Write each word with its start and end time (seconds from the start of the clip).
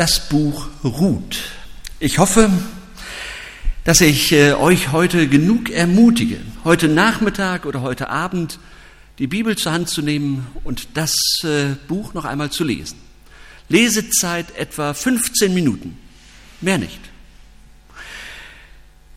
das 0.00 0.30
Buch 0.30 0.66
Ruth. 0.82 1.36
Ich 1.98 2.16
hoffe, 2.16 2.50
dass 3.84 4.00
ich 4.00 4.32
äh, 4.32 4.54
euch 4.54 4.92
heute 4.92 5.28
genug 5.28 5.68
ermutige, 5.68 6.38
heute 6.64 6.88
Nachmittag 6.88 7.66
oder 7.66 7.82
heute 7.82 8.08
Abend 8.08 8.58
die 9.18 9.26
Bibel 9.26 9.58
zur 9.58 9.72
Hand 9.72 9.90
zu 9.90 10.00
nehmen 10.00 10.46
und 10.64 10.96
das 10.96 11.12
äh, 11.44 11.74
Buch 11.86 12.14
noch 12.14 12.24
einmal 12.24 12.48
zu 12.48 12.64
lesen. 12.64 12.96
Lesezeit 13.68 14.56
etwa 14.56 14.94
15 14.94 15.52
Minuten, 15.52 15.98
mehr 16.62 16.78
nicht. 16.78 17.00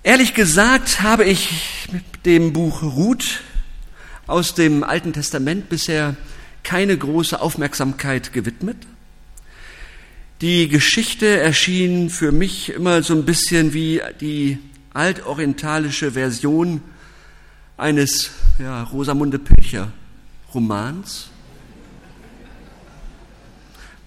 Ehrlich 0.03 0.33
gesagt 0.33 1.01
habe 1.01 1.23
ich 1.23 1.87
mit 1.93 2.03
dem 2.25 2.51
Buch 2.51 2.83
Ruth 2.83 3.39
aus 4.27 4.53
dem 4.53 4.83
Alten 4.83 5.13
Testament 5.13 5.69
bisher 5.69 6.17
keine 6.63 6.97
große 6.97 7.39
Aufmerksamkeit 7.39 8.33
gewidmet. 8.33 8.75
Die 10.43 10.67
Geschichte 10.67 11.39
erschien 11.39 12.09
für 12.09 12.33
mich 12.33 12.73
immer 12.73 13.01
so 13.01 13.13
ein 13.13 13.23
bisschen 13.23 13.73
wie 13.73 14.01
die 14.19 14.57
altorientalische 14.93 16.11
Version 16.11 16.81
eines 17.77 18.31
ja, 18.59 18.83
Rosamunde 18.83 19.39
Pilcher 19.39 19.93
Romans. 20.53 21.29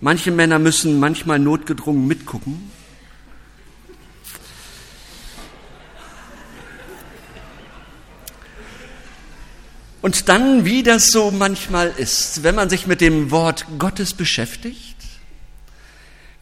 Manche 0.02 0.30
Männer 0.30 0.59
müssen 0.59 1.01
manchmal 1.01 1.38
notgedrungen 1.38 2.06
mitgucken. 2.06 2.70
Und 10.03 10.28
dann, 10.28 10.66
wie 10.66 10.83
das 10.83 11.06
so 11.06 11.30
manchmal 11.30 11.95
ist, 11.97 12.42
wenn 12.42 12.55
man 12.55 12.69
sich 12.69 12.87
mit 12.87 13.00
dem 13.00 13.30
Wort 13.30 13.64
Gottes 13.78 14.12
beschäftigt, 14.12 14.86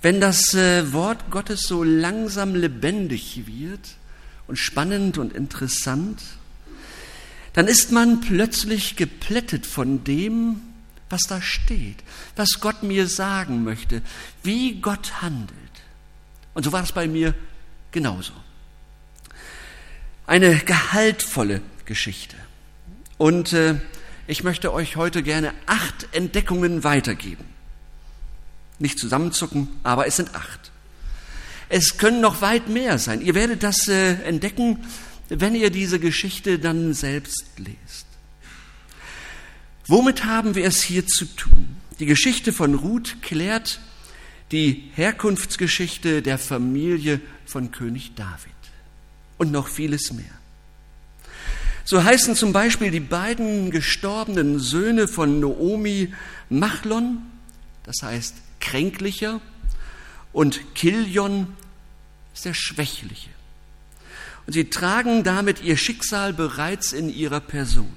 wenn 0.05 0.21
das 0.21 0.53
äh, 0.53 0.93
Wort 0.93 1.31
Gottes 1.31 1.63
so 1.63 1.83
langsam 1.83 2.55
lebendig 2.55 3.47
wird 3.47 3.81
und 4.47 4.57
spannend 4.57 5.17
und 5.17 5.33
interessant, 5.33 6.21
dann 7.55 7.67
ist 7.67 7.91
man 7.91 8.21
plötzlich 8.21 8.97
geplättet 8.97 9.65
von 9.65 10.05
dem, 10.05 10.61
was 11.09 11.23
da 11.23 11.41
steht, 11.41 11.97
was 12.37 12.61
Gott 12.61 12.83
mir 12.83 13.07
sagen 13.07 13.65
möchte, 13.65 14.03
wie 14.43 14.79
Gott 14.79 15.23
handelt. 15.23 15.49
Und 16.53 16.65
so 16.65 16.73
war 16.73 16.83
es 16.83 16.93
bei 16.93 17.09
mir 17.09 17.35
genauso. 17.91 18.35
Eine 20.27 20.59
gehaltvolle 20.59 21.63
Geschichte. 21.87 22.37
Und 23.17 23.55
äh, 23.55 23.77
ich 24.27 24.45
möchte 24.45 24.71
euch 24.75 24.97
heute 24.97 25.23
gerne 25.23 25.55
acht 25.65 26.09
Entdeckungen 26.13 26.85
weitergeben 26.85 27.54
nicht 28.79 28.99
zusammenzucken, 28.99 29.69
aber 29.83 30.07
es 30.07 30.17
sind 30.17 30.35
acht. 30.35 30.73
Es 31.69 31.97
können 31.97 32.21
noch 32.21 32.43
weit 32.43 32.69
mehr 32.69 32.99
sein. 32.99 33.21
Ihr 33.21 33.35
werdet 33.35 33.63
das 33.63 33.89
äh, 33.89 34.15
entdecken, 34.25 34.85
wenn 35.29 35.55
ihr 35.55 35.71
diese 35.71 35.99
Geschichte 35.99 36.59
dann 36.59 36.95
selbst 36.95 37.45
lest. 37.57 38.07
Womit 39.87 40.25
haben 40.25 40.55
wir 40.55 40.65
es 40.65 40.83
hier 40.83 41.07
zu 41.07 41.25
tun? 41.25 41.77
Die 41.99 42.07
Geschichte 42.07 42.53
von 42.53 42.75
Ruth 42.75 43.17
klärt 43.23 43.81
die 44.53 44.91
Herkunftsgeschichte 44.95 46.23
der 46.23 46.39
Familie 46.39 47.21
von 47.47 47.71
König 47.71 48.15
David 48.15 48.53
und 49.39 49.53
noch 49.53 49.69
vieles 49.69 50.13
mehr. 50.13 50.25
So 51.85 52.03
heißen 52.03 52.35
zum 52.35 52.53
Beispiel 52.53 52.91
die 52.91 53.01
beiden 53.01 53.71
gestorbenen 53.71 54.59
Söhne 54.59 55.07
von 55.07 55.39
Noomi 55.41 56.15
Machlon, 56.49 57.19
das 57.85 57.97
heißt 58.03 58.35
Kränklicher 58.65 59.41
und 60.33 60.75
Kilion 60.75 61.55
ist 62.35 62.47
der 62.47 62.55
Schwächliche. 62.55 63.31
Und 64.47 64.55
sie 64.55 64.69
tragen 64.71 65.23
damit 65.23 65.63
ihr 65.63 65.77
Schicksal 65.77 66.33
bereits 66.33 66.93
in 66.93 67.09
ihrer 67.09 67.41
Person. 67.41 67.93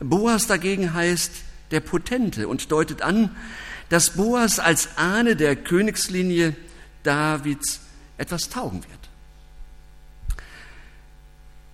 Boas 0.00 0.46
dagegen 0.46 0.92
heißt 0.92 1.32
der 1.70 1.80
Potente 1.80 2.48
und 2.48 2.70
deutet 2.70 3.02
an, 3.02 3.34
dass 3.88 4.10
Boas 4.10 4.58
als 4.58 4.96
Ahne 4.98 5.36
der 5.36 5.56
Königslinie 5.56 6.54
Davids 7.02 7.80
etwas 8.18 8.48
taugen 8.48 8.82
wird. 8.82 8.92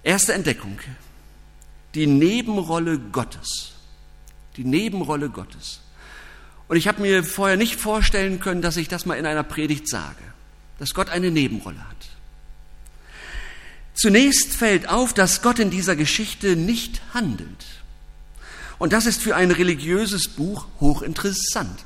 Erste 0.03 0.35
Entdeckung. 0.35 0.79
Die 1.95 2.07
Nebenrolle 2.07 2.99
Gottes. 2.99 3.73
Die 4.57 4.65
Nebenrolle 4.65 5.31
Gottes. 5.31 5.81
Und 6.69 6.77
ich 6.77 6.89
habe 6.89 7.03
mir 7.03 7.25
vorher 7.25 7.57
nicht 7.57 7.81
vorstellen 7.81 8.41
können, 8.41 8.63
dass 8.63 8.77
ich 8.77 8.89
das 8.89 9.07
mal 9.07 9.15
in 9.15 9.27
einer 9.27 9.43
Predigt 9.43 9.89
sage, 9.89 10.23
dass 10.79 10.95
Gott 10.95 11.11
eine 11.11 11.31
Nebenrolle 11.31 11.81
hat. 11.89 11.97
Zunächst 13.95 14.55
fällt 14.55 14.89
auf, 14.89 15.13
dass 15.13 15.43
Gott 15.43 15.59
in 15.59 15.71
dieser 15.71 15.97
Geschichte 15.97 16.57
nicht 16.57 17.03
handelt. 17.13 17.67
Und 18.79 18.93
das 18.93 19.07
ist 19.07 19.23
für 19.23 19.37
ein 19.37 19.51
religiöses 19.51 20.29
Buch 20.29 20.67
hochinteressant, 20.81 21.85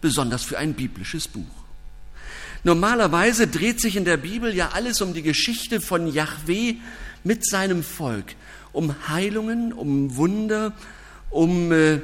besonders 0.00 0.44
für 0.44 0.56
ein 0.56 0.74
biblisches 0.74 1.28
Buch. 1.28 1.44
Normalerweise 2.64 3.46
dreht 3.46 3.80
sich 3.80 3.96
in 3.96 4.04
der 4.04 4.16
Bibel 4.16 4.54
ja 4.54 4.70
alles 4.70 5.00
um 5.00 5.14
die 5.14 5.22
Geschichte 5.22 5.80
von 5.80 6.12
Yahweh 6.12 6.76
mit 7.22 7.46
seinem 7.46 7.82
Volk, 7.82 8.34
um 8.72 8.94
Heilungen, 9.08 9.72
um 9.72 10.16
Wunder, 10.16 10.72
um 11.30 11.72
äh, 11.72 12.00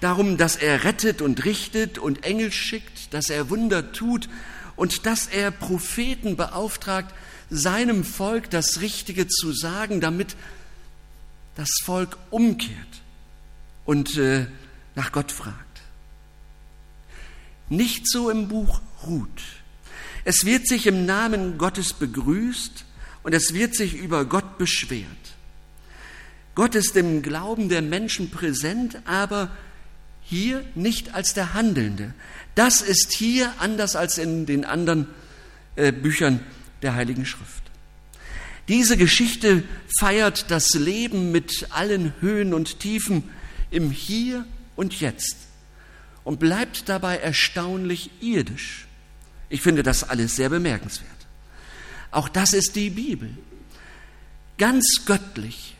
darum, 0.00 0.36
dass 0.36 0.56
er 0.56 0.84
rettet 0.84 1.22
und 1.22 1.44
richtet 1.44 1.98
und 1.98 2.24
Engel 2.24 2.50
schickt, 2.52 3.12
dass 3.14 3.30
er 3.30 3.50
Wunder 3.50 3.92
tut 3.92 4.28
und 4.76 5.06
dass 5.06 5.26
er 5.26 5.50
Propheten 5.50 6.36
beauftragt, 6.36 7.14
seinem 7.50 8.04
Volk 8.04 8.48
das 8.50 8.80
Richtige 8.80 9.26
zu 9.26 9.52
sagen, 9.52 10.00
damit 10.00 10.36
das 11.56 11.70
Volk 11.84 12.16
umkehrt 12.30 13.02
und 13.84 14.16
äh, 14.16 14.46
nach 14.94 15.12
Gott 15.12 15.32
fragt. 15.32 15.56
Nicht 17.68 18.08
so 18.08 18.30
im 18.30 18.48
Buch 18.48 18.80
Ruth. 19.06 19.42
Es 20.24 20.44
wird 20.44 20.66
sich 20.66 20.86
im 20.86 21.06
Namen 21.06 21.58
Gottes 21.58 21.92
begrüßt 21.92 22.84
und 23.22 23.34
es 23.34 23.54
wird 23.54 23.74
sich 23.74 23.94
über 23.94 24.24
Gott 24.24 24.58
beschwert. 24.58 25.06
Gott 26.54 26.74
ist 26.74 26.96
im 26.96 27.22
Glauben 27.22 27.68
der 27.68 27.82
Menschen 27.82 28.30
präsent, 28.30 29.00
aber 29.04 29.50
hier 30.30 30.64
nicht 30.76 31.12
als 31.12 31.34
der 31.34 31.54
Handelnde. 31.54 32.14
Das 32.54 32.82
ist 32.82 33.12
hier 33.12 33.52
anders 33.58 33.96
als 33.96 34.16
in 34.16 34.46
den 34.46 34.64
anderen 34.64 35.08
äh, 35.74 35.90
Büchern 35.90 36.40
der 36.82 36.94
Heiligen 36.94 37.26
Schrift. 37.26 37.64
Diese 38.68 38.96
Geschichte 38.96 39.64
feiert 39.98 40.50
das 40.52 40.74
Leben 40.74 41.32
mit 41.32 41.66
allen 41.70 42.14
Höhen 42.20 42.54
und 42.54 42.78
Tiefen 42.78 43.24
im 43.72 43.90
Hier 43.90 44.46
und 44.76 45.00
Jetzt 45.00 45.36
und 46.22 46.38
bleibt 46.38 46.88
dabei 46.88 47.16
erstaunlich 47.16 48.10
irdisch. 48.20 48.86
Ich 49.48 49.62
finde 49.62 49.82
das 49.82 50.08
alles 50.08 50.36
sehr 50.36 50.48
bemerkenswert. 50.48 51.10
Auch 52.12 52.28
das 52.28 52.52
ist 52.52 52.76
die 52.76 52.90
Bibel. 52.90 53.36
Ganz 54.58 55.02
göttlich 55.06 55.74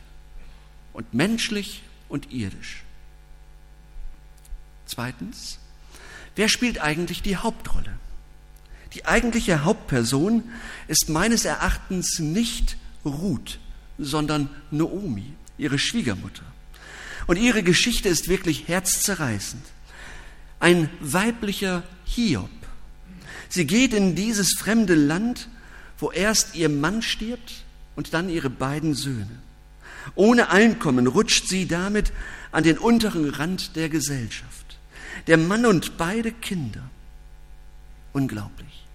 und 0.93 1.15
menschlich 1.15 1.83
und 2.09 2.33
irdisch. 2.33 2.83
Zweitens, 4.91 5.59
wer 6.35 6.49
spielt 6.49 6.81
eigentlich 6.81 7.23
die 7.23 7.37
Hauptrolle? 7.37 7.95
Die 8.93 9.05
eigentliche 9.05 9.63
Hauptperson 9.63 10.43
ist 10.89 11.09
meines 11.09 11.45
Erachtens 11.45 12.19
nicht 12.19 12.77
Ruth, 13.05 13.61
sondern 13.99 14.51
Noomi, 14.73 15.33
ihre 15.59 15.79
Schwiegermutter. 15.79 16.43
Und 17.29 17.37
ihre 17.37 17.63
Geschichte 17.63 18.09
ist 18.09 18.27
wirklich 18.27 18.67
herzzerreißend. 18.67 19.63
Ein 20.59 20.91
weiblicher 20.99 21.85
Hiob. 22.05 22.51
Sie 23.49 23.69
geht 23.69 23.95
in 23.95 24.17
dieses 24.17 24.57
fremde 24.59 24.97
Land, 24.97 25.47
wo 26.01 26.11
erst 26.11 26.57
ihr 26.57 26.69
Mann 26.69 27.03
stirbt 27.03 27.63
und 27.95 28.13
dann 28.13 28.29
ihre 28.29 28.51
beiden 28.51 28.95
Söhne. 28.95 29.39
Ohne 30.17 30.51
Einkommen 30.51 31.07
rutscht 31.07 31.47
sie 31.47 31.69
damit 31.69 32.11
an 32.51 32.65
den 32.65 32.77
unteren 32.77 33.31
Rand 33.31 33.77
der 33.77 33.89
Gesellschaft 33.89 34.60
der 35.27 35.37
Mann 35.37 35.67
und 35.67 35.97
beide 35.97 36.33
Kinder. 36.33 36.89
Unglaublich. 38.13 38.87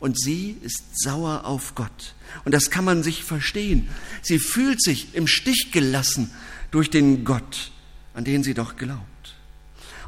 Und 0.00 0.20
sie 0.20 0.56
ist 0.62 1.00
sauer 1.00 1.44
auf 1.44 1.74
Gott. 1.76 2.14
Und 2.44 2.52
das 2.52 2.70
kann 2.70 2.84
man 2.84 3.04
sich 3.04 3.22
verstehen. 3.22 3.88
Sie 4.20 4.40
fühlt 4.40 4.82
sich 4.82 5.14
im 5.14 5.28
Stich 5.28 5.70
gelassen 5.70 6.30
durch 6.72 6.90
den 6.90 7.24
Gott, 7.24 7.70
an 8.14 8.24
den 8.24 8.42
sie 8.42 8.54
doch 8.54 8.76
glaubt. 8.76 9.36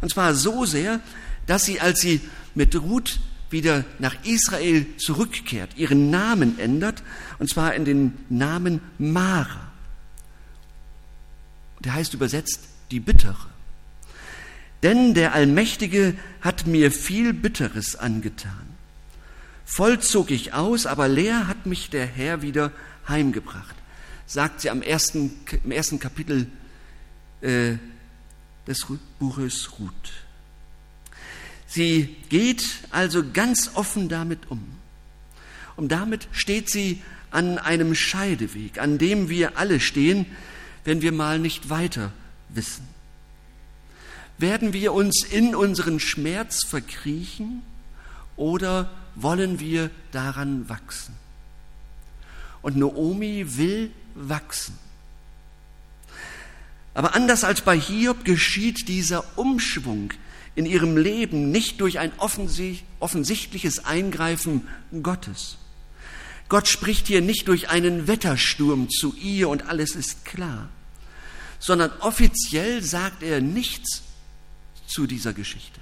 Und 0.00 0.10
zwar 0.10 0.34
so 0.34 0.64
sehr, 0.64 1.00
dass 1.46 1.64
sie, 1.64 1.80
als 1.80 2.00
sie 2.00 2.20
mit 2.54 2.74
Ruth 2.74 3.20
wieder 3.50 3.84
nach 4.00 4.16
Israel 4.24 4.84
zurückkehrt, 4.96 5.76
ihren 5.76 6.10
Namen 6.10 6.58
ändert, 6.58 7.04
und 7.38 7.48
zwar 7.48 7.74
in 7.74 7.84
den 7.84 8.14
Namen 8.28 8.80
Mara. 8.98 9.70
Der 11.78 11.94
heißt 11.94 12.14
übersetzt 12.14 12.68
die 12.90 13.00
Bittere. 13.00 13.53
Denn 14.84 15.14
der 15.14 15.32
Allmächtige 15.32 16.14
hat 16.42 16.66
mir 16.66 16.92
viel 16.92 17.32
Bitteres 17.32 17.96
angetan. 17.96 18.68
Voll 19.64 19.98
zog 20.00 20.30
ich 20.30 20.52
aus, 20.52 20.84
aber 20.84 21.08
leer 21.08 21.48
hat 21.48 21.64
mich 21.64 21.88
der 21.88 22.04
Herr 22.04 22.42
wieder 22.42 22.70
heimgebracht, 23.08 23.74
sagt 24.26 24.60
sie 24.60 24.68
am 24.68 24.82
ersten, 24.82 25.32
im 25.64 25.70
ersten 25.70 25.98
Kapitel 25.98 26.48
äh, 27.40 27.76
des 28.66 28.86
Buches 29.18 29.70
Ruth. 29.78 30.12
Sie 31.66 32.14
geht 32.28 32.80
also 32.90 33.24
ganz 33.32 33.70
offen 33.74 34.10
damit 34.10 34.50
um. 34.50 34.62
Und 35.76 35.92
damit 35.92 36.28
steht 36.30 36.68
sie 36.68 37.02
an 37.30 37.56
einem 37.56 37.94
Scheideweg, 37.94 38.78
an 38.78 38.98
dem 38.98 39.30
wir 39.30 39.56
alle 39.56 39.80
stehen, 39.80 40.26
wenn 40.84 41.00
wir 41.00 41.12
mal 41.12 41.38
nicht 41.38 41.70
weiter 41.70 42.12
wissen. 42.50 42.93
Werden 44.38 44.72
wir 44.72 44.92
uns 44.92 45.24
in 45.24 45.54
unseren 45.54 46.00
Schmerz 46.00 46.64
verkriechen 46.66 47.62
oder 48.36 48.90
wollen 49.14 49.60
wir 49.60 49.90
daran 50.10 50.68
wachsen? 50.68 51.14
Und 52.62 52.76
Naomi 52.76 53.56
will 53.56 53.92
wachsen. 54.14 54.76
Aber 56.94 57.14
anders 57.14 57.44
als 57.44 57.60
bei 57.60 57.78
Hiob 57.78 58.24
geschieht 58.24 58.88
dieser 58.88 59.24
Umschwung 59.36 60.12
in 60.54 60.66
ihrem 60.66 60.96
Leben 60.96 61.50
nicht 61.50 61.80
durch 61.80 61.98
ein 61.98 62.12
offensichtliches 62.18 63.84
Eingreifen 63.84 64.68
Gottes. 65.02 65.58
Gott 66.48 66.68
spricht 66.68 67.06
hier 67.08 67.20
nicht 67.20 67.48
durch 67.48 67.68
einen 67.70 68.06
Wettersturm 68.06 68.88
zu 68.88 69.14
ihr 69.16 69.48
und 69.48 69.66
alles 69.66 69.96
ist 69.96 70.24
klar, 70.24 70.68
sondern 71.58 71.90
offiziell 72.00 72.82
sagt 72.82 73.22
er 73.22 73.40
nichts 73.40 74.02
zu 74.94 75.08
dieser 75.08 75.32
Geschichte. 75.32 75.80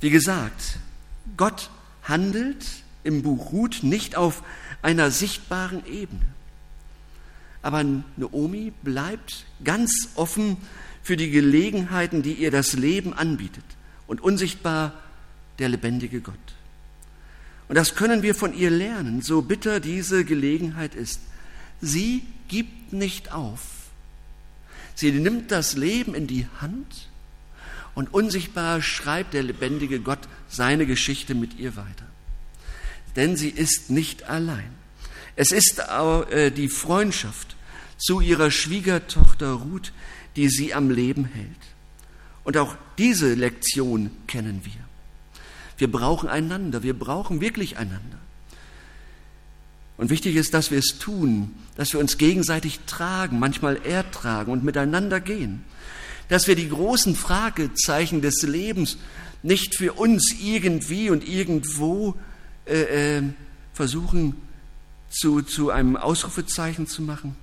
Wie 0.00 0.10
gesagt, 0.10 0.78
Gott 1.36 1.68
handelt 2.04 2.64
im 3.02 3.22
Buch 3.22 3.50
Ruth 3.50 3.82
nicht 3.82 4.14
auf 4.14 4.44
einer 4.82 5.10
sichtbaren 5.10 5.84
Ebene. 5.84 6.26
Aber 7.60 7.84
Naomi 8.16 8.72
bleibt 8.84 9.46
ganz 9.64 10.10
offen 10.14 10.58
für 11.02 11.16
die 11.16 11.30
Gelegenheiten, 11.30 12.22
die 12.22 12.34
ihr 12.34 12.52
das 12.52 12.74
Leben 12.74 13.12
anbietet 13.12 13.64
und 14.06 14.20
unsichtbar 14.20 14.92
der 15.58 15.70
lebendige 15.70 16.20
Gott. 16.20 16.36
Und 17.66 17.74
das 17.74 17.96
können 17.96 18.22
wir 18.22 18.36
von 18.36 18.54
ihr 18.54 18.70
lernen, 18.70 19.22
so 19.22 19.42
bitter 19.42 19.80
diese 19.80 20.24
Gelegenheit 20.24 20.94
ist. 20.94 21.20
Sie 21.80 22.22
gibt 22.46 22.92
nicht 22.92 23.32
auf. 23.32 23.60
Sie 24.94 25.10
nimmt 25.10 25.50
das 25.50 25.76
Leben 25.76 26.14
in 26.14 26.28
die 26.28 26.46
Hand 26.60 27.07
und 27.98 28.14
unsichtbar 28.14 28.80
schreibt 28.80 29.34
der 29.34 29.42
lebendige 29.42 29.98
Gott 29.98 30.20
seine 30.48 30.86
Geschichte 30.86 31.34
mit 31.34 31.58
ihr 31.58 31.74
weiter. 31.74 32.06
Denn 33.16 33.34
sie 33.34 33.48
ist 33.48 33.90
nicht 33.90 34.30
allein. 34.30 34.70
Es 35.34 35.50
ist 35.50 35.80
äh, 36.30 36.52
die 36.52 36.68
Freundschaft 36.68 37.56
zu 37.96 38.20
ihrer 38.20 38.52
Schwiegertochter 38.52 39.50
Ruth, 39.50 39.92
die 40.36 40.48
sie 40.48 40.74
am 40.74 40.90
Leben 40.90 41.24
hält. 41.24 41.48
Und 42.44 42.56
auch 42.56 42.76
diese 42.98 43.34
Lektion 43.34 44.12
kennen 44.28 44.60
wir. 44.62 44.84
Wir 45.76 45.90
brauchen 45.90 46.28
einander, 46.28 46.84
wir 46.84 46.96
brauchen 46.96 47.40
wirklich 47.40 47.78
einander. 47.78 48.18
Und 49.96 50.10
wichtig 50.10 50.36
ist, 50.36 50.54
dass 50.54 50.70
wir 50.70 50.78
es 50.78 51.00
tun, 51.00 51.52
dass 51.76 51.92
wir 51.94 51.98
uns 51.98 52.16
gegenseitig 52.16 52.78
tragen, 52.86 53.40
manchmal 53.40 53.84
ertragen 53.84 54.52
und 54.52 54.62
miteinander 54.62 55.18
gehen. 55.18 55.64
Dass 56.28 56.46
wir 56.46 56.56
die 56.56 56.68
großen 56.68 57.16
Fragezeichen 57.16 58.20
des 58.20 58.42
Lebens 58.42 58.98
nicht 59.42 59.76
für 59.76 59.94
uns 59.94 60.34
irgendwie 60.40 61.10
und 61.10 61.26
irgendwo 61.26 62.16
äh, 62.66 63.18
äh, 63.18 63.22
versuchen 63.72 64.34
zu, 65.10 65.42
zu 65.42 65.70
einem 65.70 65.96
Ausrufezeichen 65.96 66.86
zu 66.86 67.02
machen, 67.02 67.36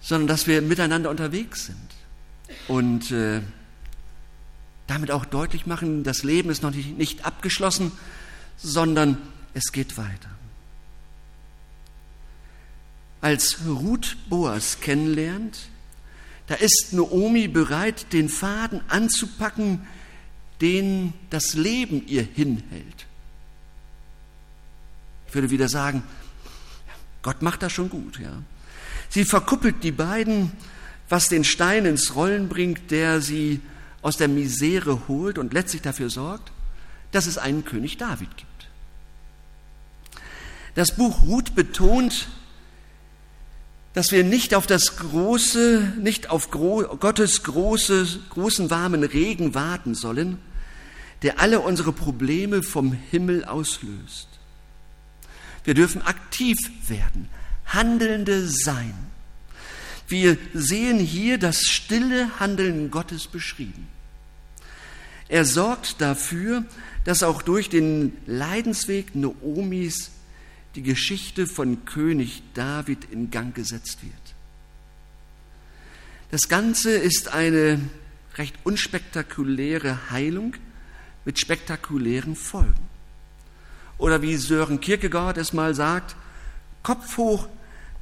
sondern 0.00 0.26
dass 0.26 0.46
wir 0.46 0.60
miteinander 0.62 1.10
unterwegs 1.10 1.66
sind 1.66 1.94
und 2.68 3.10
äh, 3.12 3.40
damit 4.86 5.10
auch 5.10 5.24
deutlich 5.24 5.66
machen, 5.66 6.04
das 6.04 6.22
Leben 6.22 6.50
ist 6.50 6.62
noch 6.62 6.70
nicht, 6.70 6.96
nicht 6.96 7.24
abgeschlossen, 7.24 7.92
sondern 8.56 9.18
es 9.54 9.72
geht 9.72 9.96
weiter. 9.96 10.30
Als 13.20 13.58
Ruth 13.66 14.16
Boas 14.28 14.80
kennenlernt, 14.80 15.68
da 16.46 16.54
ist 16.54 16.92
Naomi 16.92 17.48
bereit, 17.48 18.12
den 18.12 18.28
Faden 18.28 18.80
anzupacken, 18.88 19.86
den 20.60 21.12
das 21.30 21.54
Leben 21.54 22.06
ihr 22.06 22.22
hinhält. 22.22 23.06
Ich 25.28 25.34
würde 25.34 25.50
wieder 25.50 25.68
sagen, 25.68 26.02
Gott 27.22 27.42
macht 27.42 27.62
das 27.62 27.72
schon 27.72 27.90
gut, 27.90 28.20
ja. 28.20 28.42
Sie 29.08 29.24
verkuppelt 29.24 29.82
die 29.82 29.92
beiden, 29.92 30.52
was 31.08 31.28
den 31.28 31.44
Stein 31.44 31.84
ins 31.84 32.14
Rollen 32.14 32.48
bringt, 32.48 32.90
der 32.90 33.20
sie 33.20 33.60
aus 34.02 34.16
der 34.16 34.28
Misere 34.28 35.08
holt 35.08 35.38
und 35.38 35.52
letztlich 35.52 35.82
dafür 35.82 36.10
sorgt, 36.10 36.52
dass 37.12 37.26
es 37.26 37.38
einen 37.38 37.64
König 37.64 37.96
David 37.96 38.36
gibt. 38.36 38.68
Das 40.74 40.94
Buch 40.94 41.22
Ruth 41.22 41.54
betont, 41.54 42.28
dass 43.96 44.12
wir 44.12 44.24
nicht 44.24 44.54
auf 44.54 44.66
das 44.66 44.98
große, 44.98 45.94
nicht 45.98 46.28
auf 46.28 46.50
Gottes 46.50 47.44
große, 47.44 48.06
großen 48.28 48.68
warmen 48.68 49.02
Regen 49.02 49.54
warten 49.54 49.94
sollen, 49.94 50.36
der 51.22 51.40
alle 51.40 51.60
unsere 51.60 51.94
Probleme 51.94 52.62
vom 52.62 52.92
Himmel 52.92 53.46
auslöst. 53.46 54.28
Wir 55.64 55.72
dürfen 55.72 56.02
aktiv 56.02 56.58
werden, 56.88 57.30
Handelnde 57.64 58.46
sein. 58.46 58.92
Wir 60.08 60.36
sehen 60.52 60.98
hier 60.98 61.38
das 61.38 61.62
stille 61.62 62.38
Handeln 62.38 62.90
Gottes 62.90 63.26
beschrieben. 63.26 63.88
Er 65.28 65.46
sorgt 65.46 66.02
dafür, 66.02 66.66
dass 67.04 67.22
auch 67.22 67.40
durch 67.40 67.70
den 67.70 68.12
Leidensweg 68.26 69.14
Noomis 69.14 70.10
die 70.76 70.82
Geschichte 70.82 71.46
von 71.46 71.84
König 71.86 72.42
David 72.54 73.06
in 73.10 73.30
Gang 73.30 73.54
gesetzt 73.54 74.02
wird. 74.02 74.14
Das 76.30 76.48
Ganze 76.48 76.90
ist 76.90 77.28
eine 77.32 77.80
recht 78.36 78.54
unspektakuläre 78.64 80.10
Heilung 80.10 80.54
mit 81.24 81.38
spektakulären 81.38 82.36
Folgen. 82.36 82.88
Oder 83.98 84.20
wie 84.20 84.36
Sören 84.36 84.80
Kierkegaard 84.80 85.38
es 85.38 85.54
mal 85.54 85.74
sagt, 85.74 86.14
Kopf 86.82 87.16
hoch, 87.16 87.48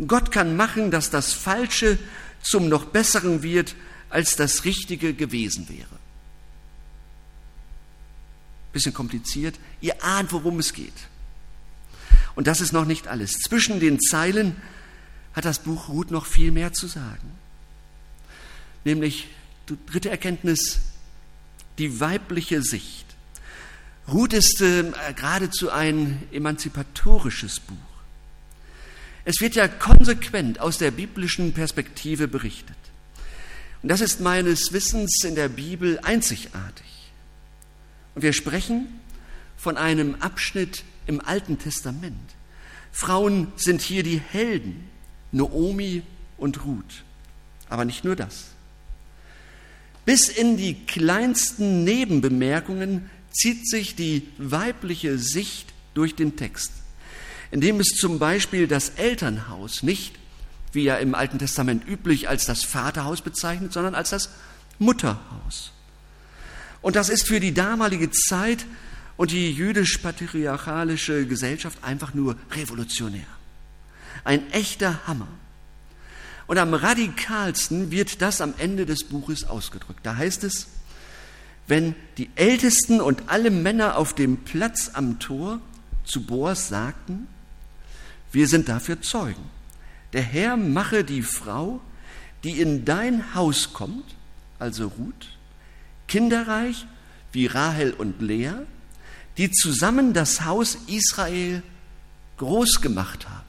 Gott 0.07 0.33
kann 0.33 0.57
machen, 0.57 0.91
dass 0.91 1.11
das 1.11 1.33
Falsche 1.33 1.99
zum 2.43 2.69
noch 2.69 2.87
Besseren 2.87 3.43
wird, 3.43 3.77
als 4.11 4.35
das 4.35 4.65
Richtige 4.65 5.15
gewesen 5.15 5.69
wäre. 5.69 5.87
Bisschen 8.73 8.93
kompliziert. 8.93 9.59
Ihr 9.81 10.03
ahnt, 10.03 10.33
worum 10.33 10.59
es 10.59 10.73
geht. 10.73 10.93
Und 12.35 12.47
das 12.47 12.61
ist 12.61 12.73
noch 12.73 12.85
nicht 12.85 13.09
alles. 13.09 13.33
Zwischen 13.33 13.81
den 13.81 14.01
Zeilen 14.01 14.57
hat 15.35 15.45
das 15.45 15.61
Buch 15.61 15.89
Ruth 15.89 16.11
noch 16.11 16.27
viel 16.27 16.51
mehr 16.51 16.73
zu 16.73 16.87
sagen. 16.87 17.33
Nämlich 18.85 19.29
die 19.69 19.77
dritte 19.87 20.11
Erkenntnis, 20.11 20.81
die 21.79 22.01
weibliche 22.01 22.63
Sicht. 22.63 23.07
Ruth 24.09 24.35
ist 24.35 24.61
äh, 24.61 24.85
geradezu 25.17 25.71
ein 25.71 26.23
emanzipatorisches 26.31 27.61
Buch. 27.61 27.77
Es 29.25 29.41
wird 29.41 29.55
ja 29.55 29.67
konsequent 29.69 30.61
aus 30.61 30.77
der 30.77 30.91
biblischen 30.91 31.55
Perspektive 31.55 32.29
berichtet. 32.29 32.77
Und 33.83 33.89
das 33.89 34.03
ist 34.03 34.21
meines 34.21 34.73
Wissens 34.73 35.25
in 35.25 35.35
der 35.35 35.49
Bibel 35.49 35.99
einzigartig. 36.03 36.87
Und 38.15 38.23
wir 38.23 38.33
sprechen 38.33 39.01
von 39.57 39.79
einem 39.79 40.17
Abschnitt 40.17 40.85
im 41.07 41.21
Alten 41.21 41.59
Testament. 41.59 42.35
Frauen 42.93 43.53
sind 43.57 43.81
hier 43.81 44.03
die 44.03 44.21
Helden, 44.21 44.89
Noomi 45.33 46.03
und 46.37 46.65
Ruth. 46.65 47.05
Aber 47.69 47.85
nicht 47.85 48.05
nur 48.05 48.17
das. 48.17 48.47
Bis 50.05 50.29
in 50.29 50.57
die 50.57 50.75
kleinsten 50.87 51.85
Nebenbemerkungen 51.85 53.11
zieht 53.31 53.69
sich 53.69 53.97
die 53.97 54.29
weibliche 54.39 55.19
Sicht 55.19 55.73
durch 55.95 56.15
den 56.15 56.37
Text 56.37 56.73
indem 57.55 57.79
es 57.79 57.95
zum 57.95 58.19
Beispiel 58.19 58.67
das 58.67 58.89
Elternhaus 58.91 59.85
nicht, 59.85 60.17
wie 60.73 60.83
ja 60.83 60.97
im 60.97 61.15
Alten 61.15 61.39
Testament 61.39 61.87
üblich, 61.87 62.29
als 62.29 62.47
das 62.47 62.65
Vaterhaus 62.65 63.21
bezeichnet, 63.21 63.73
sondern 63.73 63.95
als 63.95 64.11
das 64.11 64.31
Mutterhaus. 64.81 65.71
Und 66.83 66.97
das 66.97 67.09
ist 67.09 67.29
für 67.29 67.39
die 67.39 67.55
damalige 67.55 68.11
Zeit 68.11 68.67
und 69.17 69.31
die 69.31 69.53
jüdisch-patriarchalische 69.53 71.27
Gesellschaft 71.27 71.83
einfach 71.83 72.15
nur 72.15 72.37
revolutionär. 72.53 73.27
Ein 74.25 74.51
echter 74.53 75.07
Hammer. 75.07 75.29
Und 76.47 76.59
am 76.59 76.75
radikalsten 76.75 77.91
wird 77.91 78.21
das 78.21 78.41
am 78.41 78.55
Ende 78.59 78.87
des 78.87 79.05
Buches 79.05 79.45
ausgedrückt. 79.45 80.01
Da 80.03 80.17
heißt 80.17 80.45
es, 80.45 80.69
wenn 81.67 81.95
die 82.19 82.29
Ältesten 82.35 83.01
und 83.01 83.29
alle 83.29 83.51
Männer 83.51 83.97
auf 83.97 84.15
dem 84.15 84.39
Platz 84.39 84.91
am 84.93 85.19
Tor 85.19 85.61
zu 86.05 86.27
Boas 86.27 86.69
sagten, 86.69 87.27
wir 88.33 88.49
sind 88.49 88.69
dafür 88.69 89.01
Zeugen. 89.01 89.43
Der 90.13 90.23
Herr 90.23 90.57
mache 90.57 91.05
die 91.05 91.23
Frau, 91.23 91.81
die 92.43 92.61
in 92.61 92.85
dein 92.85 93.35
Haus 93.35 93.73
kommt, 93.73 94.05
also 94.59 94.89
Ruth, 94.89 95.39
kinderreich 96.09 96.87
wie 97.33 97.47
Rahel 97.47 97.93
und 97.93 98.21
Lea, 98.21 98.53
die 99.37 99.51
zusammen 99.51 100.13
das 100.13 100.45
Haus 100.45 100.79
Israel 100.87 101.63
groß 102.37 102.81
gemacht 102.81 103.29
haben. 103.29 103.43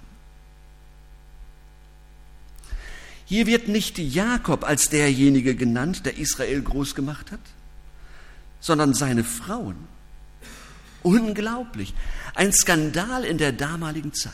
Hier 3.25 3.48
wird 3.48 3.68
nicht 3.68 3.98
Jakob 3.98 4.63
als 4.63 4.89
derjenige 4.89 5.56
genannt, 5.56 6.06
der 6.06 6.18
Israel 6.18 6.62
groß 6.62 6.94
gemacht 6.94 7.32
hat, 7.32 7.39
sondern 8.60 8.94
seine 8.94 9.24
Frauen. 9.24 9.75
Unglaublich. 11.01 11.94
Ein 12.36 12.51
Skandal 12.51 13.24
in 13.24 13.38
der 13.38 13.51
damaligen 13.51 14.13
Zeit. 14.13 14.34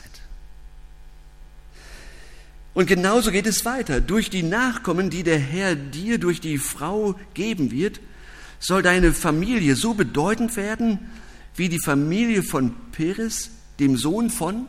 Und 2.74 2.86
genauso 2.86 3.32
geht 3.32 3.48
es 3.48 3.66
weiter. 3.66 4.00
Durch 4.00 4.30
die 4.30 4.44
Nachkommen, 4.44 5.10
die 5.10 5.24
der 5.24 5.40
Herr 5.40 5.76
dir 5.76 6.18
durch 6.18 6.40
die 6.40 6.58
Frau 6.58 7.20
geben 7.34 7.72
wird, 7.72 8.00
soll 8.60 8.82
deine 8.82 9.12
Familie 9.12 9.76
so 9.76 9.94
bedeutend 9.94 10.56
werden 10.56 11.00
wie 11.56 11.70
die 11.70 11.80
Familie 11.80 12.44
von 12.44 12.76
Peres, 12.92 13.52
dem 13.80 13.98
Sohn 13.98 14.30
von 14.30 14.68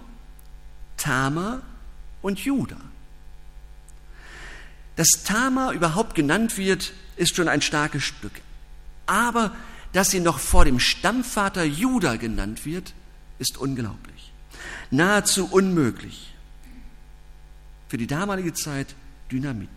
Tamar 0.97 1.63
und 2.23 2.39
Judah. 2.41 2.81
Dass 4.97 5.25
Tamar 5.25 5.73
überhaupt 5.73 6.15
genannt 6.15 6.59
wird, 6.59 6.93
ist 7.17 7.35
schon 7.37 7.49
ein 7.49 7.63
starkes 7.63 8.03
Stück. 8.03 8.33
Aber 9.07 9.55
dass 9.93 10.11
sie 10.11 10.21
noch 10.21 10.39
vor 10.39 10.65
dem 10.65 10.81
Stammvater 10.81 11.65
Judah 11.65 12.17
genannt 12.17 12.65
wird, 12.65 12.95
ist 13.39 13.59
unglaublich. 13.59 14.33
Nahezu 14.91 15.47
unmöglich. 15.47 16.35
Für 17.89 17.97
die 17.97 18.07
damalige 18.07 18.55
Zeit 18.55 18.95
Dynamit. 19.31 19.69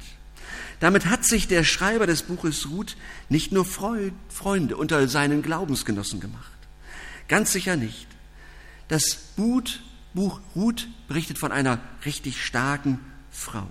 Damit 0.80 1.06
hat 1.06 1.26
sich 1.26 1.48
der 1.48 1.64
Schreiber 1.64 2.06
des 2.06 2.24
Buches 2.24 2.70
Ruth 2.70 2.98
nicht 3.30 3.52
nur 3.52 3.66
Freunde 3.66 4.78
unter 4.78 5.08
seinen 5.08 5.42
Glaubensgenossen 5.42 6.20
gemacht. 6.20 6.55
Ganz 7.28 7.52
sicher 7.52 7.76
nicht. 7.76 8.08
Das 8.88 9.16
Buch 9.36 10.40
Ruth 10.56 10.88
berichtet 11.08 11.38
von 11.38 11.52
einer 11.52 11.80
richtig 12.06 12.44
starken 12.44 13.00
Frau. 13.32 13.68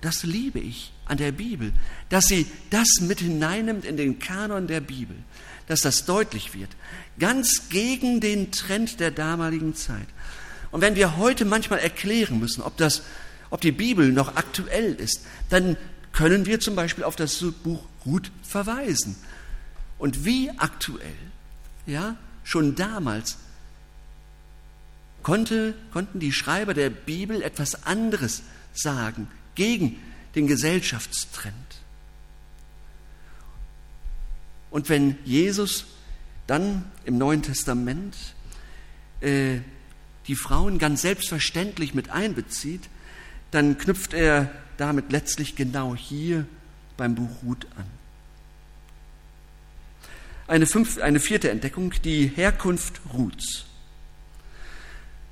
Das 0.00 0.22
liebe 0.22 0.60
ich 0.60 0.92
an 1.06 1.16
der 1.16 1.32
Bibel, 1.32 1.72
dass 2.10 2.26
sie 2.26 2.46
das 2.68 2.86
mit 3.00 3.20
hineinnimmt 3.20 3.86
in 3.86 3.96
den 3.96 4.18
Kanon 4.18 4.66
der 4.66 4.80
Bibel, 4.80 5.16
dass 5.66 5.80
das 5.80 6.04
deutlich 6.04 6.52
wird, 6.52 6.68
ganz 7.18 7.70
gegen 7.70 8.20
den 8.20 8.52
Trend 8.52 9.00
der 9.00 9.10
damaligen 9.10 9.74
Zeit. 9.74 10.06
Und 10.70 10.82
wenn 10.82 10.96
wir 10.96 11.16
heute 11.16 11.44
manchmal 11.46 11.78
erklären 11.78 12.38
müssen, 12.38 12.60
ob, 12.60 12.76
das, 12.76 13.02
ob 13.48 13.62
die 13.62 13.72
Bibel 13.72 14.12
noch 14.12 14.36
aktuell 14.36 14.94
ist, 14.94 15.24
dann 15.48 15.76
können 16.12 16.44
wir 16.44 16.60
zum 16.60 16.76
Beispiel 16.76 17.04
auf 17.04 17.16
das 17.16 17.42
Buch 17.62 17.82
Ruth 18.04 18.30
verweisen. 18.42 19.16
Und 19.98 20.24
wie 20.24 20.50
aktuell, 20.58 21.16
ja, 21.86 22.16
schon 22.42 22.74
damals 22.74 23.38
konnte, 25.22 25.74
konnten 25.92 26.20
die 26.20 26.32
Schreiber 26.32 26.74
der 26.74 26.90
Bibel 26.90 27.42
etwas 27.42 27.84
anderes 27.86 28.42
sagen 28.72 29.28
gegen 29.54 29.98
den 30.34 30.46
Gesellschaftstrend. 30.46 31.54
Und 34.70 34.88
wenn 34.88 35.16
Jesus 35.24 35.86
dann 36.46 36.84
im 37.04 37.16
Neuen 37.16 37.42
Testament 37.42 38.16
äh, 39.20 39.60
die 40.26 40.34
Frauen 40.34 40.78
ganz 40.78 41.02
selbstverständlich 41.02 41.94
mit 41.94 42.10
einbezieht, 42.10 42.88
dann 43.50 43.78
knüpft 43.78 44.14
er 44.14 44.50
damit 44.76 45.12
letztlich 45.12 45.54
genau 45.54 45.94
hier 45.94 46.46
beim 46.96 47.14
Buch 47.14 47.42
Ruth 47.44 47.66
an. 47.76 47.86
Eine, 50.46 50.66
fünf, 50.66 50.98
eine 50.98 51.20
vierte 51.20 51.50
Entdeckung, 51.50 51.94
die 52.04 52.26
Herkunft 52.26 53.00
Ruths. 53.14 53.64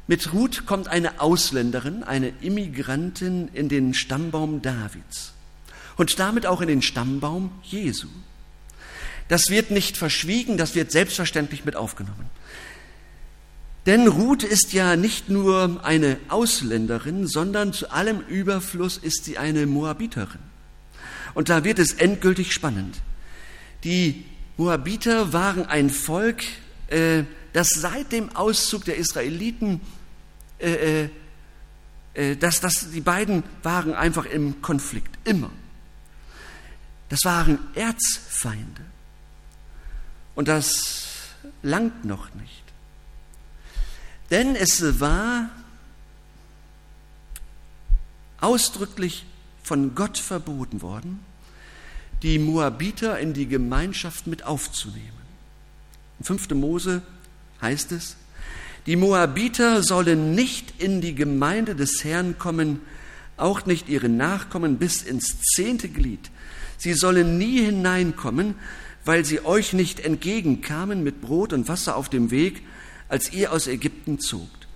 Mit 0.06 0.32
Ruth 0.32 0.66
kommt 0.66 0.88
eine 0.88 1.20
Ausländerin, 1.20 2.02
eine 2.02 2.32
Immigrantin 2.40 3.48
in 3.52 3.68
den 3.68 3.94
Stammbaum 3.94 4.62
Davids 4.62 5.32
und 5.96 6.18
damit 6.18 6.46
auch 6.46 6.60
in 6.60 6.68
den 6.68 6.82
Stammbaum 6.82 7.52
Jesu. 7.62 8.08
Das 9.28 9.48
wird 9.48 9.70
nicht 9.70 9.96
verschwiegen, 9.96 10.56
das 10.56 10.74
wird 10.74 10.90
selbstverständlich 10.90 11.64
mit 11.64 11.76
aufgenommen. 11.76 12.28
Denn 13.86 14.06
Ruth 14.06 14.44
ist 14.44 14.72
ja 14.72 14.96
nicht 14.96 15.28
nur 15.28 15.80
eine 15.84 16.16
Ausländerin, 16.28 17.26
sondern 17.26 17.72
zu 17.72 17.90
allem 17.90 18.20
Überfluss 18.20 18.96
ist 18.96 19.24
sie 19.24 19.38
eine 19.38 19.66
Moabiterin. 19.66 20.40
Und 21.34 21.48
da 21.48 21.64
wird 21.64 21.78
es 21.78 21.94
endgültig 21.94 22.52
spannend. 22.52 23.00
Die 23.84 24.24
Moabiter 24.56 25.32
waren 25.32 25.66
ein 25.66 25.90
Volk, 25.90 26.42
äh, 26.88 27.24
dass 27.52 27.68
seit 27.70 28.12
dem 28.12 28.34
Auszug 28.34 28.84
der 28.84 28.96
Israeliten, 28.96 29.80
äh, 30.58 31.08
äh, 32.14 32.36
dass, 32.36 32.60
dass 32.60 32.90
die 32.90 33.00
beiden 33.00 33.42
waren 33.62 33.94
einfach 33.94 34.26
im 34.26 34.62
Konflikt, 34.62 35.18
immer. 35.26 35.50
Das 37.08 37.20
waren 37.24 37.58
Erzfeinde. 37.74 38.82
Und 40.34 40.48
das 40.48 41.28
langt 41.62 42.04
noch 42.04 42.34
nicht. 42.34 42.62
Denn 44.30 44.56
es 44.56 45.00
war 45.00 45.50
ausdrücklich 48.40 49.26
von 49.62 49.94
Gott 49.94 50.18
verboten 50.18 50.80
worden, 50.80 51.24
die 52.22 52.38
Moabiter 52.38 53.18
in 53.18 53.32
die 53.32 53.46
Gemeinschaft 53.46 54.26
mit 54.26 54.44
aufzunehmen. 54.44 55.22
In 56.18 56.24
5. 56.24 56.50
Mose 56.50 57.02
heißt 57.60 57.92
es, 57.92 58.16
die 58.86 58.96
Moabiter 58.96 59.82
sollen 59.82 60.34
nicht 60.34 60.80
in 60.80 61.00
die 61.00 61.14
Gemeinde 61.14 61.76
des 61.76 62.02
Herrn 62.04 62.38
kommen, 62.38 62.80
auch 63.36 63.66
nicht 63.66 63.88
ihre 63.88 64.08
Nachkommen 64.08 64.78
bis 64.78 65.02
ins 65.02 65.40
zehnte 65.40 65.88
Glied. 65.88 66.30
Sie 66.78 66.94
sollen 66.94 67.38
nie 67.38 67.64
hineinkommen, 67.64 68.54
weil 69.04 69.24
sie 69.24 69.44
euch 69.44 69.72
nicht 69.72 70.00
entgegenkamen 70.00 71.02
mit 71.02 71.20
Brot 71.20 71.52
und 71.52 71.68
Wasser 71.68 71.96
auf 71.96 72.08
dem 72.08 72.30
Weg, 72.30 72.62
als 73.08 73.32
ihr 73.32 73.52
aus 73.52 73.66
Ägypten 73.66 74.18
zogt. 74.18 74.68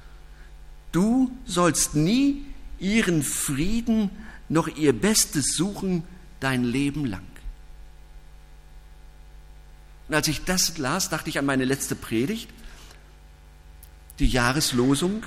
Du 0.93 1.31
sollst 1.45 1.95
nie 1.95 2.45
ihren 2.79 3.23
Frieden 3.23 4.11
noch 4.49 4.69
ihr 4.69 4.93
Bestes 4.93 5.57
suchen 5.57 6.05
dein 6.41 6.65
Leben 6.65 7.07
lang. 7.07 7.23
Und 10.09 10.15
als 10.15 10.29
ich 10.29 10.45
das 10.45 10.79
las, 10.79 11.09
dachte 11.09 11.31
ich 11.31 11.39
an 11.39 11.47
meine 11.47 11.65
letzte 11.65 11.95
Predigt 11.95 12.49
die 14.19 14.29
Jahreslosung, 14.29 15.25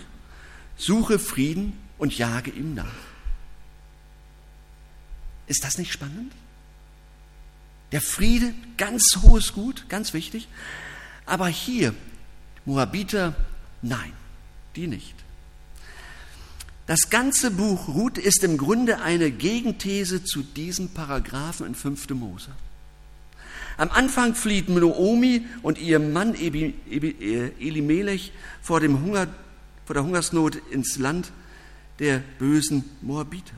suche 0.78 1.20
Frieden 1.20 1.78
und 1.98 2.18
jage 2.18 2.52
ihm 2.52 2.74
nach. 2.74 2.86
Ist 5.48 5.64
das 5.64 5.78
nicht 5.78 5.92
spannend? 5.92 6.34
Der 7.92 8.02
Friede, 8.02 8.54
ganz 8.78 9.20
hohes 9.22 9.54
Gut, 9.54 9.86
ganz 9.90 10.14
wichtig. 10.14 10.48
Aber 11.26 11.48
hier, 11.48 11.94
Moabiter, 12.66 13.36
nein, 13.82 14.14
die 14.76 14.88
nicht. 14.88 15.16
Das 16.86 17.10
ganze 17.10 17.52
Buch 17.52 17.88
Ruth 17.88 18.18
ist 18.18 18.44
im 18.44 18.58
Grunde 18.58 19.02
eine 19.02 19.32
Gegenthese 19.32 20.24
zu 20.24 20.42
diesem 20.42 20.90
Paragraphen 20.90 21.68
in 21.68 21.76
5. 21.76 22.10
Mose. 22.12 22.50
Am 23.80 23.92
Anfang 23.92 24.36
flieht 24.36 24.68
Noomi 24.68 25.46
und 25.62 25.80
ihr 25.80 26.00
Mann 26.00 26.36
äh, 26.36 26.74
Elimelech 27.62 28.34
vor, 28.62 28.82
dem 28.82 29.02
Hunger, 29.02 29.28
vor 29.86 29.94
der 29.94 30.04
Hungersnot 30.04 30.58
ins 30.70 30.98
Land 30.98 31.32
der 32.00 32.22
bösen 32.40 32.84
Moabiter. 33.02 33.56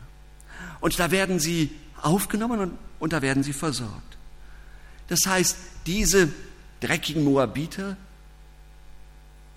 Und 0.80 1.00
da 1.00 1.10
werden 1.10 1.40
sie 1.40 1.72
aufgenommen 2.00 2.60
und, 2.60 2.78
und 3.00 3.14
da 3.14 3.24
werden 3.24 3.42
sie 3.42 3.52
versorgt. 3.52 4.18
Das 5.08 5.22
heißt, 5.26 5.58
diese 5.88 6.32
dreckigen 6.82 7.24
Moabiter 7.24 7.98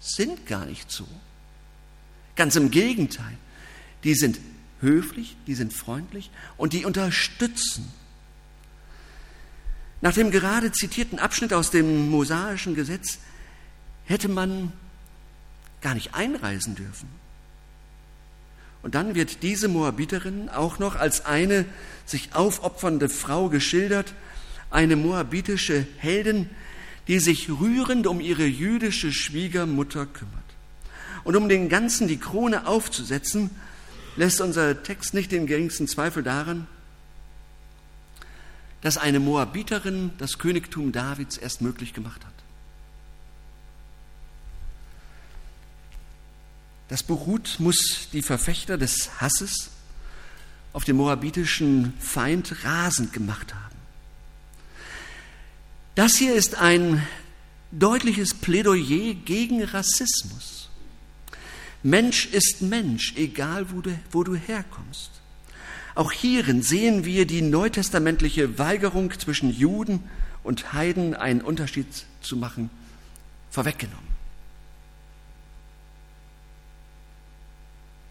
sind 0.01 0.47
gar 0.47 0.65
nicht 0.65 0.91
so. 0.91 1.07
Ganz 2.37 2.57
im 2.57 2.71
Gegenteil. 2.71 3.37
Die 4.03 4.15
sind 4.15 4.41
höflich, 4.81 5.37
die 5.47 5.55
sind 5.57 5.75
freundlich 5.75 6.31
und 6.57 6.73
die 6.73 6.87
unterstützen 6.87 7.93
nach 10.05 10.13
dem 10.13 10.31
gerade 10.31 10.71
zitierten 10.71 11.19
Abschnitt 11.19 11.55
aus 11.55 11.71
dem 11.71 12.11
mosaischen 12.11 12.75
Gesetz 12.75 13.21
hätte 14.05 14.29
man 14.29 14.71
gar 15.81 15.95
nicht 15.95 16.15
einreisen 16.15 16.75
dürfen. 16.75 17.09
Und 18.83 18.95
dann 18.95 19.15
wird 19.15 19.43
diese 19.43 19.67
Moabiterin 19.67 20.51
auch 20.51 20.79
noch 20.79 20.95
als 20.95 21.25
eine 21.25 21.65
sich 22.05 22.35
aufopfernde 22.35 23.09
Frau 23.09 23.49
geschildert, 23.49 24.13
eine 24.69 24.97
moabitische 24.97 25.87
Heldin, 25.97 26.51
die 27.09 27.19
sich 27.19 27.49
rührend 27.49 28.07
um 28.07 28.21
ihre 28.21 28.45
jüdische 28.45 29.11
Schwiegermutter 29.11 30.05
kümmert. 30.05 30.35
Und 31.25 31.35
um 31.35 31.49
den 31.49 31.71
Ganzen 31.71 32.09
die 32.09 32.19
Krone 32.19 32.67
aufzusetzen, 32.67 33.49
lässt 34.17 34.43
unser 34.43 34.83
Text 34.83 35.15
nicht 35.15 35.33
den 35.33 35.47
geringsten 35.47 35.89
Zweifel 35.89 36.23
daran, 36.23 36.67
dass 38.85 38.99
eine 38.99 39.19
Moabiterin 39.19 40.11
das 40.19 40.37
Königtum 40.37 40.93
Davids 40.93 41.39
erst 41.39 41.63
möglich 41.63 41.95
gemacht 41.95 42.23
hat. 42.23 42.35
Das 46.89 47.03
beruht 47.03 47.57
muss 47.61 48.11
die 48.13 48.21
Verfechter 48.21 48.77
des 48.77 49.23
Hasses 49.23 49.71
auf 50.75 50.85
den 50.85 50.97
moabitischen 50.97 51.95
Feind 51.99 52.63
rasend 52.63 53.15
gemacht 53.15 53.55
haben. 53.55 53.75
Das 55.95 56.17
hier 56.17 56.35
ist 56.35 56.57
ein 56.57 57.07
deutliches 57.71 58.35
Plädoyer 58.35 59.15
gegen 59.15 59.65
Rassismus. 59.65 60.69
Mensch 61.83 62.27
ist 62.27 62.61
Mensch, 62.61 63.15
egal 63.17 63.73
wo 63.73 63.81
du, 63.81 63.99
wo 64.11 64.25
du 64.25 64.35
herkommst. 64.35 65.24
Auch 65.95 66.11
hierin 66.11 66.63
sehen 66.63 67.05
wir 67.05 67.27
die 67.27 67.43
neutestamentliche 67.43 68.59
Weigerung 68.59 69.13
zwischen 69.19 69.51
Juden 69.51 70.03
und 70.43 70.73
Heiden 70.73 71.15
einen 71.15 71.41
Unterschied 71.41 71.87
zu 72.21 72.37
machen, 72.37 72.71
vorweggenommen. 73.51 74.15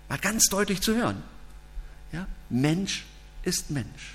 Mal 0.07 0.17
ganz 0.19 0.45
deutlich 0.45 0.81
zu 0.81 0.95
hören. 0.95 1.21
Ja? 2.11 2.27
Mensch 2.49 3.05
ist 3.43 3.71
Mensch. 3.71 4.13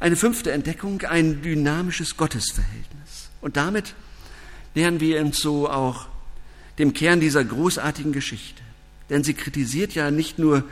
Eine 0.00 0.16
fünfte 0.16 0.52
Entdeckung, 0.52 1.02
ein 1.02 1.40
dynamisches 1.40 2.16
Gottesverhältnis. 2.16 3.30
Und 3.40 3.56
damit 3.56 3.94
nähern 4.74 5.00
wir 5.00 5.20
uns 5.20 5.38
so 5.38 5.70
auch 5.70 6.08
dem 6.78 6.92
Kern 6.92 7.20
dieser 7.20 7.44
großartigen 7.44 8.12
Geschichte. 8.12 8.62
Denn 9.08 9.24
sie 9.24 9.34
kritisiert 9.34 9.94
ja 9.94 10.10
nicht 10.10 10.38
nur 10.38 10.64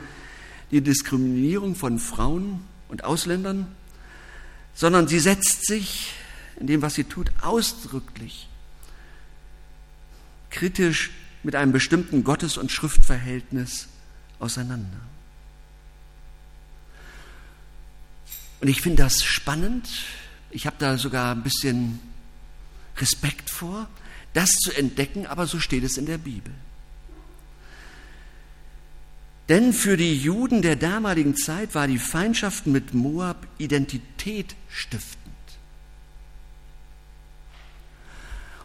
die 0.71 0.81
Diskriminierung 0.81 1.75
von 1.75 1.99
Frauen 1.99 2.61
und 2.89 3.03
Ausländern, 3.03 3.67
sondern 4.73 5.07
sie 5.07 5.19
setzt 5.19 5.65
sich 5.65 6.13
in 6.59 6.67
dem, 6.67 6.81
was 6.81 6.95
sie 6.95 7.03
tut, 7.03 7.31
ausdrücklich 7.41 8.47
kritisch 10.53 11.11
mit 11.41 11.55
einem 11.55 11.73
bestimmten 11.73 12.23
Gottes- 12.23 12.57
und 12.57 12.71
Schriftverhältnis 12.71 13.87
auseinander. 14.39 15.01
Und 18.61 18.69
ich 18.69 18.81
finde 18.81 19.03
das 19.03 19.23
spannend. 19.23 19.89
Ich 20.51 20.65
habe 20.65 20.77
da 20.79 20.97
sogar 20.97 21.35
ein 21.35 21.43
bisschen 21.43 21.99
Respekt 22.97 23.49
vor, 23.49 23.89
das 24.33 24.51
zu 24.51 24.71
entdecken, 24.71 25.25
aber 25.25 25.47
so 25.47 25.59
steht 25.59 25.83
es 25.83 25.97
in 25.97 26.05
der 26.05 26.17
Bibel. 26.17 26.53
Denn 29.53 29.71
für 29.71 29.97
die 29.97 30.17
Juden 30.17 30.63
der 30.63 30.75
damaligen 30.75 31.37
Zeit 31.37 31.75
war 31.75 31.85
die 31.85 31.99
Feindschaft 31.99 32.65
mit 32.65 32.95
Moab 32.95 33.45
Identität 33.59 34.55
stiftend. 34.67 35.35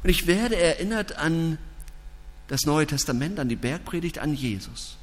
Und 0.02 0.08
ich 0.08 0.26
werde 0.26 0.56
erinnert 0.56 1.18
an 1.18 1.58
das 2.46 2.62
Neue 2.62 2.86
Testament, 2.86 3.38
an 3.38 3.50
die 3.50 3.56
Bergpredigt, 3.56 4.18
an 4.18 4.32
Jesus. 4.32 4.96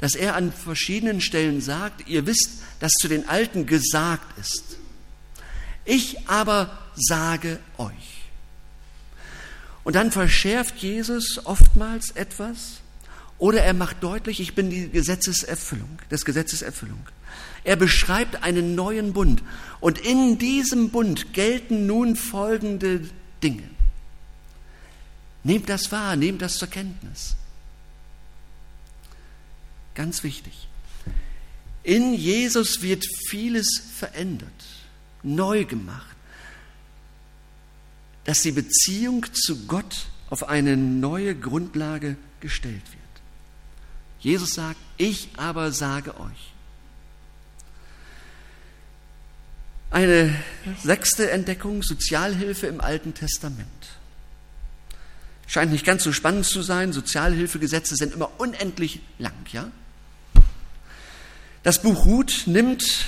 Dass 0.00 0.14
er 0.14 0.36
an 0.36 0.52
verschiedenen 0.52 1.20
Stellen 1.20 1.60
sagt, 1.60 2.08
ihr 2.08 2.24
wisst, 2.26 2.62
dass 2.78 2.92
zu 2.92 3.08
den 3.08 3.28
Alten 3.28 3.66
gesagt 3.66 4.38
ist. 4.38 4.76
Ich 5.84 6.28
aber 6.28 6.78
sage 6.94 7.58
euch. 7.78 8.28
Und 9.82 9.96
dann 9.96 10.12
verschärft 10.12 10.76
Jesus 10.76 11.44
oftmals 11.44 12.12
etwas 12.12 12.80
oder 13.40 13.62
er 13.62 13.72
macht 13.72 14.02
deutlich, 14.02 14.38
ich 14.38 14.54
bin 14.54 14.68
die 14.68 14.90
Gesetzeserfüllung, 14.90 15.98
des 16.10 16.26
Gesetzes. 16.26 16.62
Er 17.64 17.76
beschreibt 17.76 18.42
einen 18.42 18.74
neuen 18.74 19.14
Bund. 19.14 19.42
Und 19.80 19.98
in 19.98 20.36
diesem 20.36 20.90
Bund 20.90 21.32
gelten 21.32 21.86
nun 21.86 22.16
folgende 22.16 23.08
Dinge. 23.42 23.62
Nehmt 25.42 25.70
das 25.70 25.90
wahr, 25.90 26.16
nehmt 26.16 26.42
das 26.42 26.58
zur 26.58 26.68
Kenntnis. 26.68 27.34
Ganz 29.94 30.22
wichtig. 30.22 30.68
In 31.82 32.12
Jesus 32.12 32.82
wird 32.82 33.06
vieles 33.30 33.68
verändert, 33.96 34.52
neu 35.22 35.64
gemacht, 35.64 36.14
dass 38.24 38.42
die 38.42 38.52
Beziehung 38.52 39.24
zu 39.32 39.64
Gott 39.64 40.08
auf 40.28 40.46
eine 40.46 40.76
neue 40.76 41.34
Grundlage 41.34 42.16
gestellt 42.40 42.82
wird. 42.92 42.99
Jesus 44.20 44.50
sagt, 44.50 44.78
ich 44.96 45.30
aber 45.36 45.72
sage 45.72 46.18
euch. 46.20 46.52
Eine 49.90 50.34
sechste 50.82 51.30
Entdeckung, 51.30 51.82
Sozialhilfe 51.82 52.66
im 52.68 52.80
Alten 52.80 53.12
Testament. 53.14 53.66
Scheint 55.46 55.72
nicht 55.72 55.84
ganz 55.84 56.04
so 56.04 56.12
spannend 56.12 56.46
zu 56.46 56.62
sein. 56.62 56.92
Sozialhilfegesetze 56.92 57.96
sind 57.96 58.14
immer 58.14 58.30
unendlich 58.38 59.00
lang, 59.18 59.34
ja? 59.52 59.68
Das 61.64 61.82
Buch 61.82 62.06
Ruth 62.06 62.44
nimmt 62.46 63.06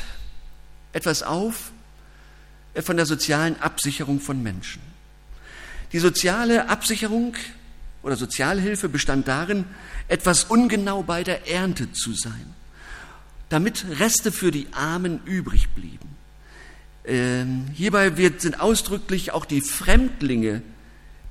etwas 0.92 1.22
auf 1.22 1.70
äh, 2.74 2.82
von 2.82 2.96
der 2.96 3.06
sozialen 3.06 3.60
Absicherung 3.60 4.20
von 4.20 4.42
Menschen. 4.42 4.82
Die 5.92 6.00
soziale 6.00 6.68
Absicherung 6.68 7.34
oder 8.02 8.16
Sozialhilfe 8.16 8.88
bestand 8.88 9.28
darin, 9.28 9.64
etwas 10.08 10.44
ungenau 10.44 11.02
bei 11.02 11.22
der 11.22 11.48
Ernte 11.48 11.92
zu 11.92 12.14
sein, 12.14 12.54
damit 13.48 13.84
Reste 14.00 14.32
für 14.32 14.50
die 14.50 14.66
Armen 14.72 15.20
übrig 15.24 15.68
blieben. 15.70 16.16
Ähm, 17.04 17.66
hierbei 17.72 18.16
wird, 18.16 18.40
sind 18.40 18.60
ausdrücklich 18.60 19.32
auch 19.32 19.44
die 19.44 19.60
Fremdlinge, 19.60 20.62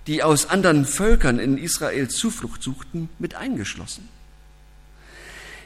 die 0.07 0.23
aus 0.23 0.47
anderen 0.47 0.85
Völkern 0.85 1.39
in 1.39 1.57
Israel 1.57 2.09
Zuflucht 2.09 2.63
suchten, 2.63 3.09
mit 3.19 3.35
eingeschlossen. 3.35 4.07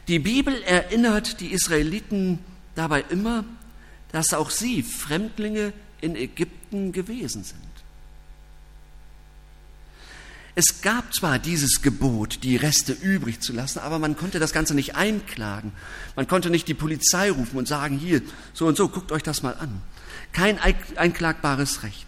Die 0.08 0.20
Bibel 0.20 0.62
erinnert 0.64 1.40
die 1.40 1.52
Israeliten 1.52 2.40
dabei 2.76 3.04
immer, 3.10 3.44
dass 4.12 4.34
auch 4.34 4.52
sie 4.52 4.84
Fremdlinge 4.84 5.74
in 6.02 6.16
Ägypten 6.16 6.92
gewesen 6.92 7.44
sind. 7.44 7.65
Es 10.58 10.82
gab 10.82 11.14
zwar 11.14 11.38
dieses 11.38 11.82
Gebot, 11.82 12.40
die 12.44 12.56
Reste 12.56 12.94
übrig 12.94 13.42
zu 13.42 13.52
lassen, 13.52 13.80
aber 13.80 14.00
man 14.00 14.16
konnte 14.16 14.40
das 14.40 14.54
Ganze 14.54 14.74
nicht 14.74 14.96
einklagen. 14.96 15.74
Man 16.16 16.28
konnte 16.28 16.50
nicht 16.50 16.70
die 16.70 16.74
Polizei 16.74 17.30
rufen 17.30 17.58
und 17.58 17.68
sagen, 17.68 17.98
hier, 17.98 18.22
so 18.54 18.66
und 18.66 18.78
so, 18.78 18.88
guckt 18.88 19.12
euch 19.12 19.22
das 19.22 19.44
mal 19.44 19.56
an. 19.56 19.82
Kein 20.32 20.58
einklagbares 20.60 21.84
Recht. 21.84 22.08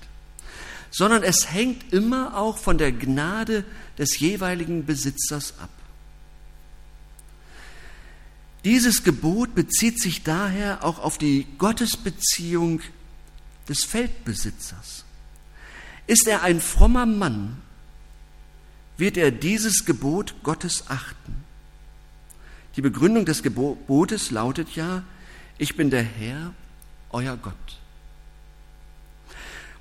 Sondern 0.92 1.24
es 1.24 1.52
hängt 1.52 1.92
immer 1.92 2.38
auch 2.38 2.58
von 2.58 2.78
der 2.78 2.94
Gnade 2.94 3.66
des 3.98 4.18
jeweiligen 4.18 4.86
Besitzers 4.86 5.54
ab. 5.60 5.70
Dieses 8.64 9.04
Gebot 9.04 9.56
bezieht 9.56 10.02
sich 10.02 10.24
daher 10.24 10.86
auch 10.86 11.00
auf 11.00 11.18
die 11.18 11.48
Gottesbeziehung 11.58 12.80
des 13.68 13.84
Feldbesitzers. 13.84 15.04
Ist 16.06 16.28
er 16.28 16.44
ein 16.44 16.62
frommer 16.62 17.06
Mann, 17.06 17.62
wird 18.98 19.18
er 19.18 19.32
dieses 19.32 19.86
Gebot 19.86 20.36
Gottes 20.44 20.86
achten. 20.90 21.44
Die 22.76 22.82
Begründung 22.82 23.26
des 23.26 23.44
Gebotes 23.44 24.32
lautet 24.32 24.76
ja, 24.76 25.04
ich 25.58 25.76
bin 25.76 25.90
der 25.90 26.04
Herr, 26.04 26.54
euer 27.10 27.38
Gott. 27.38 27.54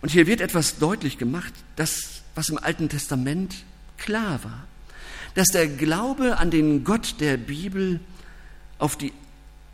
Und 0.00 0.10
hier 0.10 0.26
wird 0.26 0.40
etwas 0.40 0.78
deutlich 0.78 1.18
gemacht, 1.18 1.52
das, 1.76 2.22
was 2.34 2.48
im 2.48 2.58
Alten 2.58 2.88
Testament 2.88 3.64
klar 3.98 4.42
war, 4.44 4.66
dass 5.34 5.48
der 5.48 5.66
Glaube 5.66 6.38
an 6.38 6.50
den 6.50 6.84
Gott 6.84 7.16
der 7.20 7.36
Bibel 7.36 8.00
auf 8.78 8.96
die, 8.96 9.12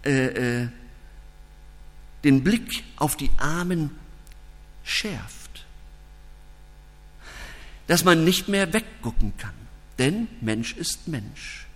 äh, 0.04 0.62
äh, 0.62 0.68
den 2.24 2.42
Blick 2.42 2.84
auf 2.96 3.16
die 3.16 3.30
Armen 3.38 3.90
schärft 4.84 5.41
dass 7.86 8.04
man 8.04 8.24
nicht 8.24 8.48
mehr 8.48 8.72
weggucken 8.72 9.36
kann, 9.36 9.54
denn 9.98 10.28
Mensch 10.40 10.76
ist 10.76 11.08
Mensch. 11.08 11.66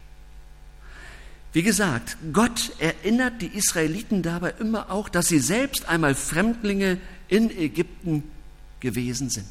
Wie 1.53 1.63
gesagt, 1.63 2.19
Gott 2.33 2.73
erinnert 2.81 3.41
die 3.41 3.47
Israeliten 3.47 4.23
dabei 4.23 4.53
immer 4.59 4.91
auch, 4.91 5.09
dass 5.09 5.29
sie 5.29 5.39
selbst 5.39 5.87
einmal 5.89 6.15
Fremdlinge 6.15 6.99
in 7.29 7.51
Ägypten 7.51 8.25
gewesen 8.81 9.31
sind. 9.31 9.47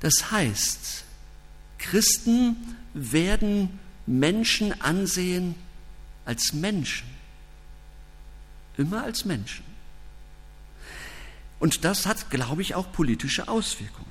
Das 0.00 0.30
heißt, 0.30 1.04
Christen 1.78 2.56
werden 2.94 3.78
Menschen 4.06 4.80
ansehen 4.80 5.56
als 6.24 6.52
Menschen. 6.52 7.08
Immer 8.76 9.02
als 9.02 9.24
Menschen. 9.24 9.64
Und 11.58 11.84
das 11.84 12.06
hat, 12.06 12.30
glaube 12.30 12.62
ich, 12.62 12.76
auch 12.76 12.92
politische 12.92 13.48
Auswirkungen. 13.48 14.07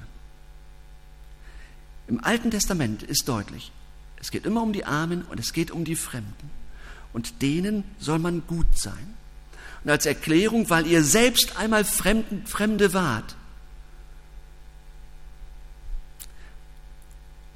Im 2.07 2.23
Alten 2.23 2.51
Testament 2.51 3.03
ist 3.03 3.27
deutlich, 3.27 3.71
es 4.19 4.31
geht 4.31 4.45
immer 4.45 4.61
um 4.61 4.73
die 4.73 4.85
Armen 4.85 5.23
und 5.23 5.39
es 5.39 5.53
geht 5.53 5.71
um 5.71 5.85
die 5.85 5.95
Fremden. 5.95 6.49
Und 7.13 7.41
denen 7.41 7.83
soll 7.99 8.19
man 8.19 8.45
gut 8.47 8.77
sein. 8.77 9.15
Und 9.83 9.91
als 9.91 10.05
Erklärung, 10.05 10.69
weil 10.69 10.87
ihr 10.87 11.03
selbst 11.03 11.57
einmal 11.57 11.85
Fremden, 11.85 12.45
Fremde 12.45 12.93
wart. 12.93 13.35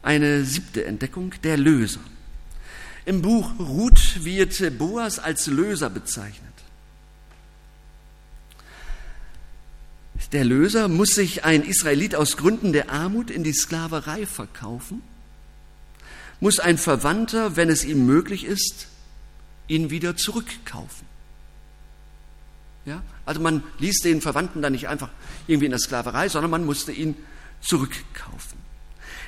Eine 0.04 0.46
siebte 0.46 0.86
Entdeckung, 0.86 1.34
der 1.44 1.58
Löser. 1.58 2.00
Im 3.06 3.22
Buch 3.22 3.52
Ruth 3.60 4.24
wird 4.24 4.78
Boas 4.78 5.20
als 5.20 5.48
Löser 5.48 5.90
bezeichnet. 5.90 6.51
Der 10.32 10.46
Löser 10.46 10.88
muss 10.88 11.10
sich 11.10 11.44
ein 11.44 11.64
Israelit 11.64 12.16
aus 12.16 12.38
Gründen 12.38 12.72
der 12.72 12.90
Armut 12.90 13.30
in 13.30 13.44
die 13.44 13.54
Sklaverei 13.54 14.26
verkaufen, 14.26 15.02
muss 16.40 16.60
ein 16.60 16.78
Verwandter, 16.78 17.56
wenn 17.56 17.70
es 17.70 17.84
ihm 17.84 18.06
möglich 18.06 18.46
ist, 18.46 18.88
ihn 19.68 19.90
wieder 19.90 20.16
zurückkaufen. 20.16 21.06
Ja? 22.86 23.04
Also 23.26 23.42
man 23.42 23.64
ließ 23.80 24.00
den 24.00 24.22
Verwandten 24.22 24.62
dann 24.62 24.72
nicht 24.72 24.88
einfach 24.88 25.10
irgendwie 25.48 25.66
in 25.66 25.72
der 25.72 25.80
Sklaverei, 25.80 26.30
sondern 26.30 26.50
man 26.50 26.66
musste 26.66 26.92
ihn 26.92 27.16
zurückkaufen. 27.62 28.58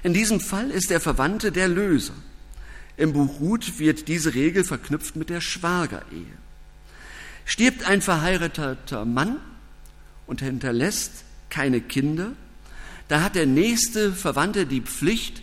In 0.01 0.13
diesem 0.13 0.39
Fall 0.39 0.71
ist 0.71 0.89
der 0.89 0.99
Verwandte 0.99 1.51
der 1.51 1.67
Löser. 1.67 2.15
Im 2.97 3.13
Buch 3.13 3.39
Ruth 3.39 3.79
wird 3.79 4.07
diese 4.07 4.33
Regel 4.33 4.63
verknüpft 4.63 5.15
mit 5.15 5.29
der 5.29 5.41
Schwagerehe. 5.41 6.25
Stirbt 7.45 7.85
ein 7.85 8.01
verheirateter 8.01 9.05
Mann 9.05 9.37
und 10.27 10.41
hinterlässt 10.41 11.23
keine 11.49 11.81
Kinder, 11.81 12.33
da 13.07 13.21
hat 13.21 13.35
der 13.35 13.45
nächste 13.45 14.13
Verwandte 14.13 14.65
die 14.65 14.81
Pflicht, 14.81 15.41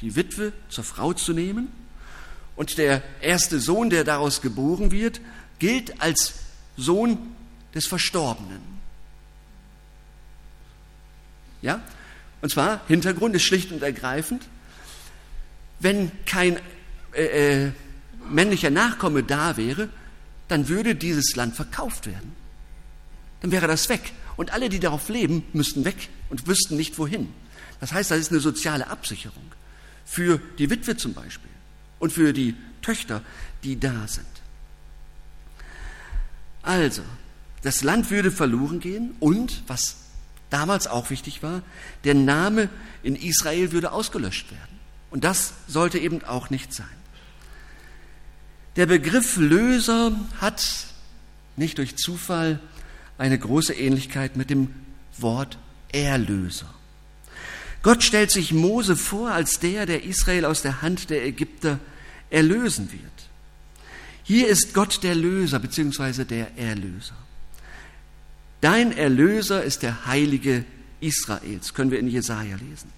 die 0.00 0.16
Witwe 0.16 0.52
zur 0.68 0.84
Frau 0.84 1.12
zu 1.12 1.32
nehmen 1.32 1.68
und 2.56 2.78
der 2.78 3.02
erste 3.20 3.58
Sohn, 3.60 3.90
der 3.90 4.04
daraus 4.04 4.40
geboren 4.40 4.90
wird, 4.90 5.20
gilt 5.58 6.00
als 6.00 6.34
Sohn 6.76 7.18
des 7.74 7.86
Verstorbenen. 7.86 8.60
Ja? 11.62 11.82
Und 12.40 12.50
zwar, 12.50 12.86
Hintergrund 12.88 13.34
ist 13.34 13.44
schlicht 13.44 13.72
und 13.72 13.82
ergreifend, 13.82 14.46
wenn 15.80 16.12
kein 16.26 16.58
äh, 17.14 17.66
äh, 17.66 17.72
männlicher 18.28 18.70
Nachkomme 18.70 19.22
da 19.22 19.56
wäre, 19.56 19.88
dann 20.48 20.68
würde 20.68 20.94
dieses 20.94 21.36
Land 21.36 21.56
verkauft 21.56 22.06
werden. 22.06 22.43
Dann 23.40 23.50
wäre 23.52 23.66
das 23.66 23.88
weg. 23.88 24.12
Und 24.36 24.52
alle, 24.52 24.68
die 24.68 24.80
darauf 24.80 25.08
leben, 25.08 25.44
müssten 25.52 25.84
weg 25.84 26.08
und 26.30 26.46
wüssten 26.46 26.76
nicht 26.76 26.98
wohin. 26.98 27.32
Das 27.80 27.92
heißt, 27.92 28.10
das 28.10 28.18
ist 28.18 28.30
eine 28.30 28.40
soziale 28.40 28.88
Absicherung. 28.88 29.52
Für 30.04 30.40
die 30.58 30.70
Witwe 30.70 30.96
zum 30.96 31.14
Beispiel 31.14 31.50
und 31.98 32.12
für 32.12 32.32
die 32.32 32.54
Töchter, 32.82 33.22
die 33.62 33.78
da 33.78 34.06
sind. 34.06 34.26
Also, 36.62 37.02
das 37.62 37.82
Land 37.82 38.10
würde 38.10 38.30
verloren 38.30 38.80
gehen 38.80 39.14
und, 39.20 39.62
was 39.66 39.96
damals 40.50 40.86
auch 40.86 41.10
wichtig 41.10 41.42
war, 41.42 41.62
der 42.04 42.14
Name 42.14 42.68
in 43.02 43.16
Israel 43.16 43.72
würde 43.72 43.92
ausgelöscht 43.92 44.50
werden. 44.50 44.78
Und 45.10 45.24
das 45.24 45.52
sollte 45.68 45.98
eben 45.98 46.24
auch 46.24 46.50
nicht 46.50 46.72
sein. 46.72 46.86
Der 48.76 48.86
Begriff 48.86 49.36
Löser 49.36 50.12
hat 50.40 50.64
nicht 51.56 51.78
durch 51.78 51.96
Zufall 51.96 52.58
eine 53.18 53.38
große 53.38 53.74
Ähnlichkeit 53.74 54.36
mit 54.36 54.50
dem 54.50 54.74
Wort 55.18 55.58
Erlöser. 55.92 56.72
Gott 57.82 58.02
stellt 58.02 58.30
sich 58.30 58.52
Mose 58.52 58.96
vor 58.96 59.30
als 59.30 59.60
der, 59.60 59.86
der 59.86 60.04
Israel 60.04 60.46
aus 60.46 60.62
der 60.62 60.82
Hand 60.82 61.10
der 61.10 61.24
Ägypter 61.24 61.78
erlösen 62.30 62.90
wird. 62.90 63.02
Hier 64.22 64.48
ist 64.48 64.72
Gott 64.72 65.02
der 65.02 65.14
Löser 65.14 65.58
bzw. 65.58 66.24
der 66.24 66.56
Erlöser. 66.56 67.14
Dein 68.62 68.96
Erlöser 68.96 69.62
ist 69.62 69.82
der 69.82 70.06
Heilige 70.06 70.64
Israels, 71.00 71.74
können 71.74 71.90
wir 71.90 71.98
in 71.98 72.08
Jesaja 72.08 72.56
lesen. 72.56 72.90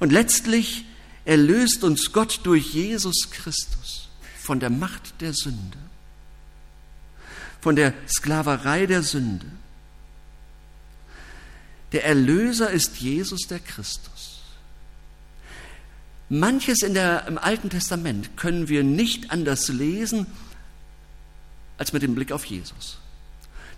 Und 0.00 0.10
letztlich 0.10 0.84
erlöst 1.24 1.84
uns 1.84 2.12
Gott 2.12 2.40
durch 2.42 2.74
Jesus 2.74 3.30
Christus 3.30 4.08
von 4.42 4.58
der 4.58 4.70
Macht 4.70 5.20
der 5.20 5.32
Sünde, 5.32 5.78
von 7.60 7.76
der 7.76 7.94
Sklaverei 8.08 8.86
der 8.86 9.02
Sünde. 9.02 9.46
Der 11.92 12.04
Erlöser 12.04 12.70
ist 12.70 12.98
Jesus 12.98 13.42
der 13.48 13.58
Christus. 13.58 14.42
Manches 16.28 16.82
in 16.82 16.94
der, 16.94 17.26
im 17.26 17.38
Alten 17.38 17.70
Testament 17.70 18.36
können 18.36 18.68
wir 18.68 18.84
nicht 18.84 19.32
anders 19.32 19.68
lesen 19.68 20.26
als 21.76 21.92
mit 21.92 22.02
dem 22.02 22.14
Blick 22.14 22.30
auf 22.30 22.44
Jesus. 22.44 22.98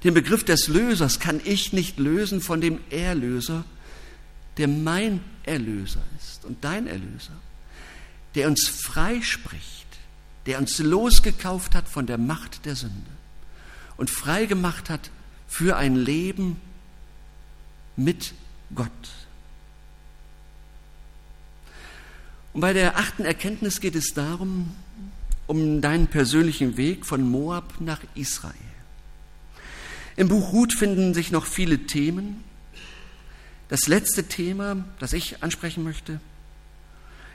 Den 0.04 0.12
Begriff 0.14 0.44
des 0.44 0.68
Lösers 0.68 1.20
kann 1.20 1.40
ich 1.44 1.72
nicht 1.72 1.98
lösen 1.98 2.40
von 2.40 2.60
dem 2.60 2.80
Erlöser, 2.90 3.64
der 4.58 4.68
mein 4.68 5.20
Erlöser 5.44 6.02
ist 6.18 6.44
und 6.44 6.62
dein 6.62 6.86
Erlöser, 6.86 7.32
der 8.34 8.48
uns 8.48 8.68
freispricht 8.68 9.82
der 10.46 10.58
uns 10.58 10.78
losgekauft 10.78 11.74
hat 11.74 11.88
von 11.88 12.06
der 12.06 12.18
Macht 12.18 12.64
der 12.64 12.76
Sünde 12.76 13.10
und 14.02 14.10
frei 14.10 14.46
gemacht 14.46 14.90
hat 14.90 15.10
für 15.46 15.76
ein 15.76 15.94
Leben 15.94 16.60
mit 17.94 18.34
Gott. 18.74 18.90
Und 22.52 22.62
bei 22.62 22.72
der 22.72 22.98
achten 22.98 23.24
Erkenntnis 23.24 23.80
geht 23.80 23.94
es 23.94 24.12
darum, 24.12 24.74
um 25.46 25.80
deinen 25.80 26.08
persönlichen 26.08 26.76
Weg 26.76 27.06
von 27.06 27.30
Moab 27.30 27.74
nach 27.78 28.00
Israel. 28.16 28.52
Im 30.16 30.26
Buch 30.26 30.52
Ruth 30.52 30.74
finden 30.74 31.14
sich 31.14 31.30
noch 31.30 31.46
viele 31.46 31.86
Themen. 31.86 32.42
Das 33.68 33.86
letzte 33.86 34.24
Thema, 34.24 34.84
das 34.98 35.12
ich 35.12 35.44
ansprechen 35.44 35.84
möchte, 35.84 36.18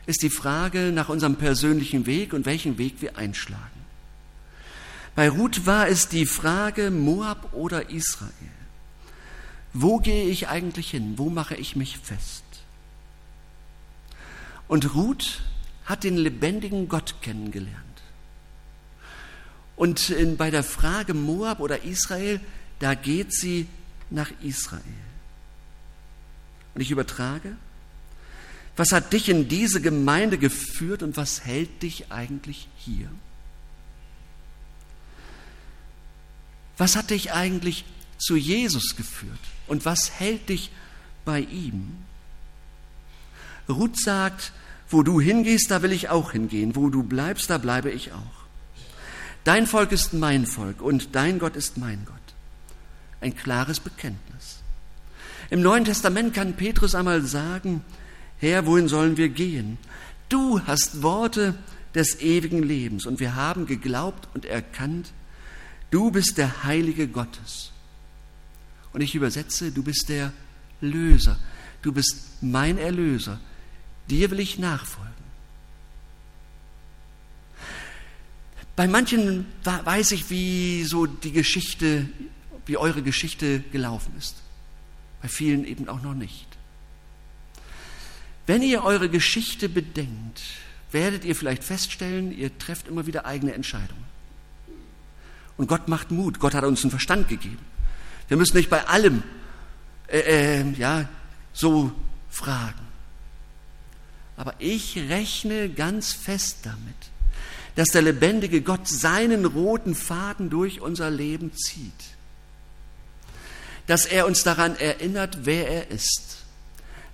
ist 0.05 0.21
die 0.21 0.29
Frage 0.29 0.91
nach 0.91 1.07
unserem 1.07 1.37
persönlichen 1.37 2.05
Weg 2.05 2.33
und 2.33 2.45
welchen 2.45 2.77
Weg 2.77 2.95
wir 2.99 3.17
einschlagen. 3.17 3.76
Bei 5.17 5.29
Ruth 5.29 5.65
war 5.65 5.87
es 5.87 6.09
die 6.09 6.27
Frage 6.27 6.91
Moab 6.91 7.51
oder 7.53 7.89
Israel. 7.89 8.29
Wo 9.73 9.97
gehe 9.97 10.29
ich 10.29 10.47
eigentlich 10.47 10.91
hin? 10.91 11.15
Wo 11.17 11.31
mache 11.31 11.55
ich 11.55 11.75
mich 11.75 11.97
fest? 11.97 12.43
Und 14.67 14.93
Ruth 14.93 15.41
hat 15.85 16.03
den 16.03 16.17
lebendigen 16.17 16.87
Gott 16.87 17.15
kennengelernt. 17.23 17.73
Und 19.75 20.11
in, 20.11 20.37
bei 20.37 20.51
der 20.51 20.63
Frage 20.63 21.15
Moab 21.15 21.61
oder 21.61 21.83
Israel, 21.83 22.39
da 22.77 22.93
geht 22.93 23.33
sie 23.33 23.65
nach 24.11 24.29
Israel. 24.43 24.83
Und 26.75 26.81
ich 26.81 26.91
übertrage, 26.91 27.57
was 28.75 28.91
hat 28.91 29.13
dich 29.13 29.29
in 29.29 29.47
diese 29.47 29.81
Gemeinde 29.81 30.37
geführt 30.37 31.01
und 31.01 31.17
was 31.17 31.43
hält 31.43 31.81
dich 31.81 32.11
eigentlich 32.11 32.67
hier? 32.77 33.09
Was 36.77 36.95
hat 36.95 37.09
dich 37.09 37.33
eigentlich 37.33 37.85
zu 38.17 38.35
Jesus 38.35 38.95
geführt 38.95 39.39
und 39.67 39.85
was 39.85 40.11
hält 40.19 40.49
dich 40.49 40.71
bei 41.25 41.41
ihm? 41.41 41.97
Ruth 43.67 43.99
sagt, 43.99 44.53
wo 44.89 45.03
du 45.03 45.19
hingehst, 45.19 45.69
da 45.69 45.81
will 45.81 45.91
ich 45.91 46.09
auch 46.09 46.31
hingehen, 46.31 46.75
wo 46.75 46.89
du 46.89 47.03
bleibst, 47.03 47.49
da 47.49 47.57
bleibe 47.57 47.91
ich 47.91 48.13
auch. 48.13 48.37
Dein 49.43 49.67
Volk 49.67 49.91
ist 49.91 50.13
mein 50.13 50.45
Volk 50.45 50.81
und 50.81 51.15
dein 51.15 51.39
Gott 51.39 51.55
ist 51.55 51.77
mein 51.77 52.05
Gott. 52.05 52.15
Ein 53.21 53.35
klares 53.35 53.79
Bekenntnis. 53.79 54.59
Im 55.49 55.61
Neuen 55.61 55.85
Testament 55.85 56.33
kann 56.33 56.53
Petrus 56.53 56.95
einmal 56.95 57.21
sagen, 57.21 57.83
Herr, 58.39 58.65
wohin 58.65 58.87
sollen 58.87 59.17
wir 59.17 59.29
gehen? 59.29 59.77
Du 60.29 60.61
hast 60.65 61.01
Worte 61.01 61.55
des 61.95 62.19
ewigen 62.19 62.61
Lebens 62.61 63.05
und 63.05 63.19
wir 63.19 63.35
haben 63.35 63.65
geglaubt 63.65 64.27
und 64.33 64.45
erkannt, 64.45 65.11
du 65.91 66.11
bist 66.11 66.37
der 66.37 66.63
Heilige 66.63 67.07
Gottes. 67.07 67.71
Und 68.93 69.01
ich 69.01 69.15
übersetze, 69.15 69.71
du 69.71 69.83
bist 69.83 70.09
der 70.09 70.33
Löser, 70.81 71.39
du 71.81 71.91
bist 71.91 72.41
mein 72.41 72.77
Erlöser, 72.77 73.39
dir 74.09 74.31
will 74.31 74.39
ich 74.39 74.59
nachfolgen. 74.59 75.13
Bei 78.75 78.87
manchen 78.87 79.47
weiß 79.63 80.11
ich, 80.11 80.29
wie 80.29 80.83
so 80.83 81.07
die 81.07 81.31
Geschichte, 81.31 82.07
wie 82.67 82.77
eure 82.77 83.01
Geschichte 83.01 83.61
gelaufen 83.71 84.13
ist. 84.17 84.35
Bei 85.21 85.27
vielen 85.27 85.65
eben 85.65 85.89
auch 85.89 86.01
noch 86.03 86.13
nicht. 86.13 86.45
Wenn 88.45 88.61
ihr 88.61 88.83
eure 88.83 89.09
Geschichte 89.09 89.67
bedenkt, 89.67 90.41
werdet 90.91 91.25
ihr 91.25 91.35
vielleicht 91.35 91.63
feststellen, 91.63 92.31
ihr 92.31 92.57
trefft 92.57 92.87
immer 92.87 93.07
wieder 93.07 93.25
eigene 93.25 93.53
Entscheidungen. 93.53 94.06
Und 95.57 95.67
Gott 95.67 95.87
macht 95.87 96.11
Mut. 96.11 96.39
Gott 96.39 96.53
hat 96.53 96.63
uns 96.63 96.83
einen 96.83 96.91
Verstand 96.91 97.27
gegeben. 97.27 97.59
Wir 98.27 98.37
müssen 98.37 98.57
nicht 98.57 98.69
bei 98.69 98.85
allem 98.87 99.23
äh, 100.07 100.59
äh, 100.59 100.71
ja, 100.77 101.09
so 101.53 101.91
fragen. 102.29 102.87
Aber 104.35 104.53
ich 104.59 104.97
rechne 105.09 105.69
ganz 105.69 106.13
fest 106.13 106.59
damit, 106.63 106.95
dass 107.75 107.89
der 107.89 108.03
lebendige 108.03 108.61
Gott 108.61 108.87
seinen 108.87 109.45
roten 109.45 109.95
Faden 109.95 110.49
durch 110.49 110.79
unser 110.79 111.09
Leben 111.09 111.51
zieht. 111.55 111.93
Dass 113.87 114.05
er 114.05 114.27
uns 114.27 114.43
daran 114.43 114.75
erinnert, 114.75 115.39
wer 115.45 115.69
er 115.69 115.91
ist. 115.91 116.43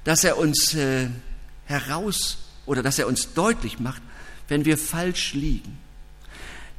Dass 0.03 0.23
er 0.23 0.37
uns 0.37 0.73
äh, 0.73 1.07
heraus 1.65 2.39
oder 2.65 2.83
dass 2.83 2.99
er 2.99 3.07
uns 3.07 3.33
deutlich 3.33 3.79
macht, 3.79 4.01
wenn 4.49 4.65
wir 4.65 4.77
falsch 4.77 5.33
liegen. 5.33 5.77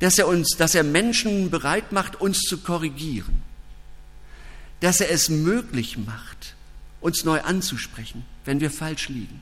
Dass 0.04 0.18
er 0.18 0.28
uns, 0.28 0.50
dass 0.58 0.74
er 0.74 0.84
Menschen 0.84 1.48
bereit 1.48 1.90
macht, 1.90 2.20
uns 2.20 2.40
zu 2.40 2.58
korrigieren. 2.58 3.40
Dass 4.80 5.00
er 5.00 5.10
es 5.10 5.30
möglich 5.30 5.96
macht, 5.96 6.56
uns 7.00 7.24
neu 7.24 7.40
anzusprechen, 7.40 8.22
wenn 8.44 8.60
wir 8.60 8.70
falsch 8.70 9.08
liegen. 9.08 9.40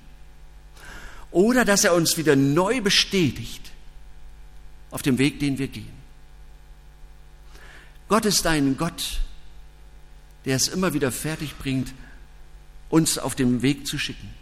Oder 1.33 1.65
dass 1.65 1.83
er 1.83 1.95
uns 1.95 2.17
wieder 2.17 2.37
neu 2.37 2.81
bestätigt 2.81 3.73
auf 4.93 5.03
dem 5.03 5.19
Weg, 5.19 5.41
den 5.41 5.59
wir 5.59 5.67
gehen. 5.67 5.93
Gott 8.07 8.25
ist 8.25 8.47
ein 8.47 8.77
Gott, 8.77 9.19
der 10.45 10.55
es 10.55 10.69
immer 10.69 10.95
wieder 10.95 11.11
fertig 11.11 11.59
bringt, 11.59 11.93
uns 12.89 13.19
auf 13.19 13.35
dem 13.35 13.63
Weg 13.63 13.89
zu 13.89 13.99
schicken. 13.99 14.33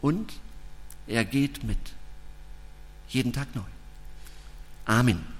Und 0.00 0.32
er 1.06 1.24
geht 1.24 1.62
mit. 1.62 1.78
Jeden 3.10 3.32
Tag 3.32 3.54
neu. 3.54 3.73
Amen. 4.86 5.33